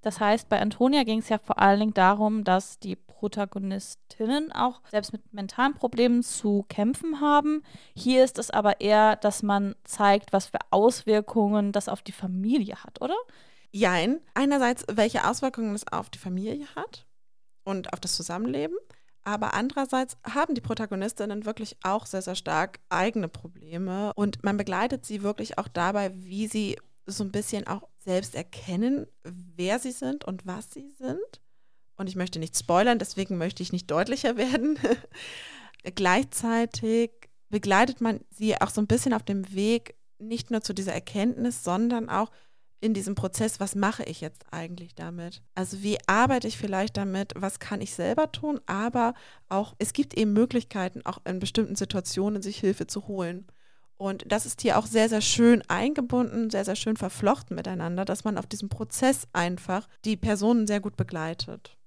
Das 0.02 0.20
heißt, 0.20 0.48
bei 0.48 0.60
Antonia 0.60 1.04
ging 1.04 1.20
es 1.20 1.30
ja 1.30 1.38
vor 1.38 1.60
allen 1.60 1.80
Dingen 1.80 1.94
darum, 1.94 2.44
dass 2.44 2.80
die 2.80 2.96
Protagonistinnen 2.96 4.52
auch 4.54 4.82
selbst 4.90 5.12
mit 5.12 5.34
mentalen 5.34 5.74
Problemen 5.74 6.24
zu 6.24 6.66
kämpfen 6.70 7.20
haben. 7.20 7.64
Hier 7.94 8.24
ist 8.24 8.38
es 8.38 8.50
aber 8.50 8.80
eher, 8.80 9.18
dass 9.18 9.44
man 9.44 9.76
zeigt, 9.84 10.32
was 10.32 10.48
für 10.48 10.60
Auswirkungen 10.72 11.74
das 11.74 11.90
auf 11.90 12.02
die 12.02 12.14
Familie 12.14 12.82
hat, 12.84 13.02
oder? 13.02 13.16
Jein. 13.72 14.22
Einerseits, 14.34 14.86
welche 14.90 15.28
Auswirkungen 15.28 15.76
es 15.76 15.86
auf 15.92 16.10
die 16.10 16.18
Familie 16.18 16.66
hat 16.76 17.06
und 17.66 17.92
auf 17.94 18.00
das 18.00 18.16
Zusammenleben. 18.16 18.78
Aber 19.24 19.54
andererseits 19.54 20.18
haben 20.24 20.56
die 20.56 20.62
Protagonistinnen 20.62 21.46
wirklich 21.46 21.78
auch 21.84 22.06
sehr, 22.06 22.22
sehr 22.22 22.36
stark 22.36 22.80
eigene 22.90 23.28
Probleme 23.28 24.14
und 24.16 24.44
man 24.44 24.58
begleitet 24.58 25.06
sie 25.06 25.24
wirklich 25.24 25.58
auch 25.58 25.68
dabei, 25.68 26.12
wie 26.16 26.48
sie 26.48 26.78
so 27.06 27.24
ein 27.24 27.32
bisschen 27.32 27.68
auch 27.68 27.84
selbst 28.10 28.34
erkennen, 28.34 29.06
wer 29.24 29.78
sie 29.78 29.92
sind 29.92 30.26
und 30.26 30.48
was 30.48 30.72
sie 30.72 30.90
sind. 30.98 31.42
Und 31.96 32.10
ich 32.10 32.16
möchte 32.16 32.40
nicht 32.40 32.58
spoilern, 32.58 32.98
deswegen 32.98 33.38
möchte 33.38 33.62
ich 33.62 33.72
nicht 33.72 33.92
deutlicher 33.92 34.36
werden. 34.46 34.80
Gleichzeitig 35.96 37.12
begleitet 37.50 38.02
man 38.02 38.22
sie 38.32 38.60
auch 38.60 38.72
so 38.72 38.82
ein 38.82 38.88
bisschen 38.88 39.14
auf 39.14 39.22
dem 39.22 39.54
Weg, 39.54 39.94
nicht 40.18 40.50
nur 40.50 40.62
zu 40.62 40.74
dieser 40.74 40.94
Erkenntnis, 40.94 41.64
sondern 41.64 42.10
auch 42.10 42.32
in 42.82 42.96
diesem 42.96 43.14
Prozess, 43.14 43.60
was 43.60 43.76
mache 43.76 44.04
ich 44.04 44.22
jetzt 44.22 44.44
eigentlich 44.50 44.96
damit? 44.96 45.44
Also 45.54 45.84
wie 45.84 46.00
arbeite 46.08 46.48
ich 46.48 46.58
vielleicht 46.58 46.98
damit? 46.98 47.34
Was 47.36 47.60
kann 47.60 47.80
ich 47.80 47.94
selber 47.94 48.32
tun? 48.32 48.60
Aber 48.66 49.14
auch, 49.50 49.76
es 49.78 49.94
gibt 49.94 50.16
eben 50.16 50.34
Möglichkeiten, 50.34 51.06
auch 51.06 51.20
in 51.26 51.38
bestimmten 51.38 51.76
Situationen 51.76 52.42
sich 52.42 52.58
Hilfe 52.58 52.88
zu 52.88 53.08
holen. 53.08 53.46
Und 54.00 54.24
das 54.32 54.46
ist 54.46 54.62
hier 54.62 54.80
auch 54.80 54.86
sehr, 54.86 55.10
sehr 55.10 55.20
schön 55.20 55.62
eingebunden, 55.68 56.50
sehr, 56.50 56.64
sehr 56.64 56.78
schön 56.78 56.96
verflochten 56.96 57.54
miteinander, 57.54 58.06
dass 58.06 58.24
man 58.24 58.38
auf 58.38 58.48
diesem 58.48 58.70
Prozess 58.70 59.28
einfach 59.34 59.90
die 60.06 60.16
Personen 60.16 60.68
sehr 60.68 60.80
gut 60.80 60.96
begleitet. 60.96 61.78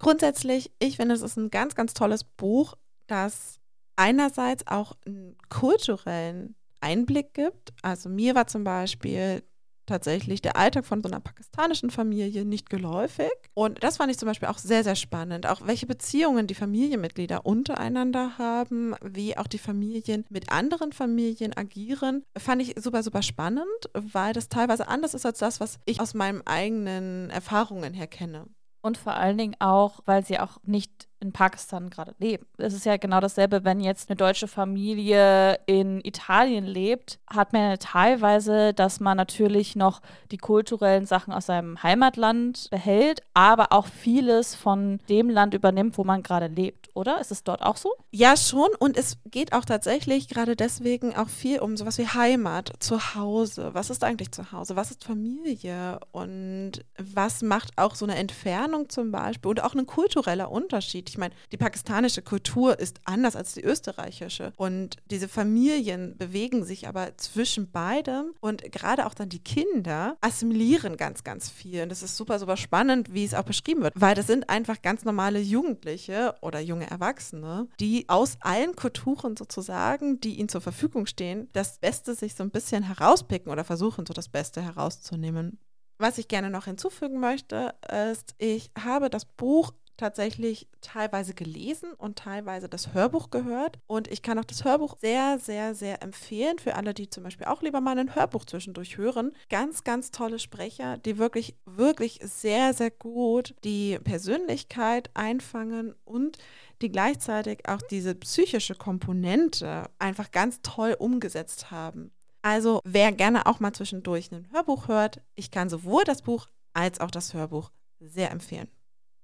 Grundsätzlich, 0.00 0.72
ich 0.80 0.96
finde, 0.96 1.14
es 1.14 1.22
ist 1.22 1.36
ein 1.36 1.48
ganz, 1.48 1.76
ganz 1.76 1.94
tolles 1.94 2.24
Buch, 2.24 2.74
das 3.06 3.60
einerseits 3.94 4.66
auch 4.66 4.96
einen 5.06 5.36
kulturellen 5.48 6.56
Einblick 6.80 7.34
gibt. 7.34 7.72
Also 7.82 8.08
mir 8.08 8.34
war 8.34 8.48
zum 8.48 8.64
Beispiel 8.64 9.44
tatsächlich 9.86 10.42
der 10.42 10.56
Alltag 10.56 10.86
von 10.86 11.02
so 11.02 11.08
einer 11.08 11.20
pakistanischen 11.20 11.90
Familie 11.90 12.44
nicht 12.44 12.70
geläufig. 12.70 13.30
Und 13.54 13.82
das 13.82 13.96
fand 13.96 14.10
ich 14.10 14.18
zum 14.18 14.26
Beispiel 14.26 14.48
auch 14.48 14.58
sehr, 14.58 14.84
sehr 14.84 14.96
spannend. 14.96 15.46
Auch 15.46 15.66
welche 15.66 15.86
Beziehungen 15.86 16.46
die 16.46 16.54
Familienmitglieder 16.54 17.44
untereinander 17.44 18.38
haben, 18.38 18.94
wie 19.02 19.36
auch 19.36 19.46
die 19.46 19.58
Familien 19.58 20.24
mit 20.28 20.50
anderen 20.50 20.92
Familien 20.92 21.56
agieren, 21.56 22.24
fand 22.36 22.62
ich 22.62 22.74
super, 22.78 23.02
super 23.02 23.22
spannend, 23.22 23.66
weil 23.94 24.32
das 24.32 24.48
teilweise 24.48 24.88
anders 24.88 25.14
ist 25.14 25.26
als 25.26 25.38
das, 25.38 25.60
was 25.60 25.78
ich 25.84 26.00
aus 26.00 26.14
meinen 26.14 26.46
eigenen 26.46 27.30
Erfahrungen 27.30 27.94
her 27.94 28.06
kenne. 28.06 28.46
Und 28.82 28.96
vor 28.96 29.14
allen 29.14 29.36
Dingen 29.36 29.56
auch, 29.58 30.00
weil 30.06 30.24
sie 30.24 30.38
auch 30.38 30.58
nicht 30.62 31.09
in 31.20 31.32
Pakistan 31.32 31.90
gerade 31.90 32.14
leben. 32.18 32.46
Es 32.56 32.72
ist 32.72 32.86
ja 32.86 32.96
genau 32.96 33.20
dasselbe, 33.20 33.64
wenn 33.64 33.80
jetzt 33.80 34.08
eine 34.08 34.16
deutsche 34.16 34.48
Familie 34.48 35.58
in 35.66 36.00
Italien 36.02 36.64
lebt, 36.64 37.18
hat 37.28 37.52
man 37.52 37.62
ja 37.62 37.76
teilweise, 37.76 38.72
dass 38.72 39.00
man 39.00 39.16
natürlich 39.16 39.76
noch 39.76 40.00
die 40.30 40.38
kulturellen 40.38 41.04
Sachen 41.06 41.32
aus 41.32 41.46
seinem 41.46 41.82
Heimatland 41.82 42.68
behält, 42.70 43.20
aber 43.34 43.72
auch 43.72 43.86
vieles 43.86 44.54
von 44.54 44.98
dem 45.08 45.28
Land 45.28 45.54
übernimmt, 45.54 45.98
wo 45.98 46.04
man 46.04 46.22
gerade 46.22 46.46
lebt, 46.46 46.88
oder? 46.94 47.20
Ist 47.20 47.30
es 47.30 47.44
dort 47.44 47.62
auch 47.62 47.76
so? 47.76 47.92
Ja, 48.10 48.36
schon. 48.36 48.70
Und 48.78 48.96
es 48.96 49.18
geht 49.26 49.52
auch 49.52 49.64
tatsächlich 49.64 50.28
gerade 50.28 50.56
deswegen 50.56 51.14
auch 51.14 51.28
viel 51.28 51.60
um 51.60 51.76
sowas 51.76 51.98
wie 51.98 52.08
Heimat, 52.08 52.72
Zuhause. 52.80 53.70
Was 53.74 53.90
ist 53.90 54.04
eigentlich 54.04 54.32
Zuhause? 54.32 54.76
Was 54.76 54.90
ist 54.90 55.04
Familie? 55.04 56.00
Und 56.12 56.84
was 56.98 57.42
macht 57.42 57.76
auch 57.76 57.94
so 57.94 58.06
eine 58.06 58.16
Entfernung 58.16 58.88
zum 58.88 59.12
Beispiel 59.12 59.50
und 59.50 59.62
auch 59.62 59.74
ein 59.74 59.86
kultureller 59.86 60.50
Unterschied? 60.50 61.09
Ich 61.10 61.18
meine, 61.18 61.34
die 61.52 61.56
pakistanische 61.56 62.22
Kultur 62.22 62.78
ist 62.78 63.00
anders 63.04 63.36
als 63.36 63.54
die 63.54 63.62
österreichische. 63.62 64.52
Und 64.56 64.96
diese 65.10 65.28
Familien 65.28 66.16
bewegen 66.16 66.64
sich 66.64 66.86
aber 66.86 67.16
zwischen 67.16 67.70
beidem. 67.70 68.32
Und 68.40 68.62
gerade 68.70 69.06
auch 69.06 69.14
dann 69.14 69.28
die 69.28 69.42
Kinder 69.42 70.16
assimilieren 70.20 70.96
ganz, 70.96 71.24
ganz 71.24 71.50
viel. 71.50 71.82
Und 71.82 71.88
das 71.88 72.02
ist 72.02 72.16
super, 72.16 72.38
super 72.38 72.56
spannend, 72.56 73.12
wie 73.12 73.24
es 73.24 73.34
auch 73.34 73.42
beschrieben 73.42 73.82
wird. 73.82 73.94
Weil 73.96 74.14
das 74.14 74.28
sind 74.28 74.48
einfach 74.48 74.82
ganz 74.82 75.04
normale 75.04 75.40
Jugendliche 75.40 76.34
oder 76.40 76.60
junge 76.60 76.88
Erwachsene, 76.88 77.68
die 77.80 78.08
aus 78.08 78.38
allen 78.40 78.76
Kulturen 78.76 79.36
sozusagen, 79.36 80.20
die 80.20 80.36
ihnen 80.36 80.48
zur 80.48 80.60
Verfügung 80.60 81.06
stehen, 81.06 81.48
das 81.52 81.78
Beste 81.78 82.14
sich 82.14 82.34
so 82.34 82.44
ein 82.44 82.50
bisschen 82.50 82.84
herauspicken 82.84 83.50
oder 83.50 83.64
versuchen, 83.64 84.06
so 84.06 84.12
das 84.12 84.28
Beste 84.28 84.62
herauszunehmen. 84.62 85.58
Was 86.00 86.16
ich 86.16 86.28
gerne 86.28 86.48
noch 86.48 86.64
hinzufügen 86.64 87.20
möchte, 87.20 87.74
ist, 88.10 88.34
ich 88.38 88.70
habe 88.82 89.10
das 89.10 89.26
Buch 89.26 89.74
tatsächlich 90.00 90.66
teilweise 90.80 91.34
gelesen 91.34 91.92
und 91.92 92.18
teilweise 92.18 92.68
das 92.68 92.94
Hörbuch 92.94 93.30
gehört. 93.30 93.78
Und 93.86 94.08
ich 94.08 94.22
kann 94.22 94.38
auch 94.38 94.44
das 94.44 94.64
Hörbuch 94.64 94.96
sehr, 94.98 95.38
sehr, 95.38 95.74
sehr 95.74 96.02
empfehlen 96.02 96.58
für 96.58 96.74
alle, 96.74 96.94
die 96.94 97.10
zum 97.10 97.22
Beispiel 97.22 97.46
auch 97.46 97.62
lieber 97.62 97.80
mal 97.80 97.98
ein 97.98 98.14
Hörbuch 98.14 98.46
zwischendurch 98.46 98.96
hören. 98.96 99.32
Ganz, 99.50 99.84
ganz 99.84 100.10
tolle 100.10 100.38
Sprecher, 100.38 100.96
die 100.96 101.18
wirklich, 101.18 101.54
wirklich 101.66 102.18
sehr, 102.22 102.72
sehr 102.72 102.90
gut 102.90 103.54
die 103.62 103.98
Persönlichkeit 104.02 105.10
einfangen 105.14 105.94
und 106.04 106.38
die 106.80 106.90
gleichzeitig 106.90 107.68
auch 107.68 107.82
diese 107.82 108.14
psychische 108.14 108.74
Komponente 108.74 109.90
einfach 109.98 110.30
ganz 110.30 110.62
toll 110.62 110.96
umgesetzt 110.98 111.70
haben. 111.70 112.10
Also 112.40 112.80
wer 112.84 113.12
gerne 113.12 113.46
auch 113.46 113.60
mal 113.60 113.74
zwischendurch 113.74 114.32
ein 114.32 114.48
Hörbuch 114.50 114.88
hört, 114.88 115.20
ich 115.34 115.50
kann 115.50 115.68
sowohl 115.68 116.04
das 116.04 116.22
Buch 116.22 116.48
als 116.72 117.00
auch 117.00 117.10
das 117.10 117.34
Hörbuch 117.34 117.70
sehr 117.98 118.30
empfehlen 118.30 118.68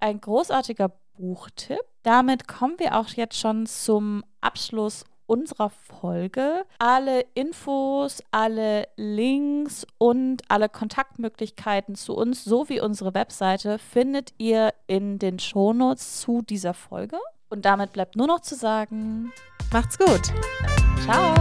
ein 0.01 0.21
großartiger 0.21 0.93
Buchtipp. 1.17 1.81
Damit 2.03 2.47
kommen 2.47 2.79
wir 2.79 2.97
auch 2.97 3.09
jetzt 3.11 3.39
schon 3.39 3.67
zum 3.67 4.23
Abschluss 4.41 5.05
unserer 5.27 5.71
Folge. 5.71 6.65
Alle 6.79 7.23
Infos, 7.35 8.23
alle 8.31 8.89
Links 8.97 9.87
und 9.99 10.43
alle 10.49 10.69
Kontaktmöglichkeiten 10.69 11.95
zu 11.95 12.17
uns 12.17 12.45
sowie 12.45 12.81
unsere 12.81 13.15
Webseite 13.15 13.79
findet 13.79 14.33
ihr 14.39 14.73
in 14.87 15.19
den 15.19 15.39
Shownotes 15.39 16.21
zu 16.21 16.43
dieser 16.43 16.75
Folge. 16.75 17.19
Und 17.49 17.65
damit 17.65 17.93
bleibt 17.93 18.17
nur 18.17 18.27
noch 18.27 18.41
zu 18.41 18.55
sagen, 18.55 19.33
macht's 19.73 19.99
gut. 19.99 20.33
Ciao. 21.05 21.35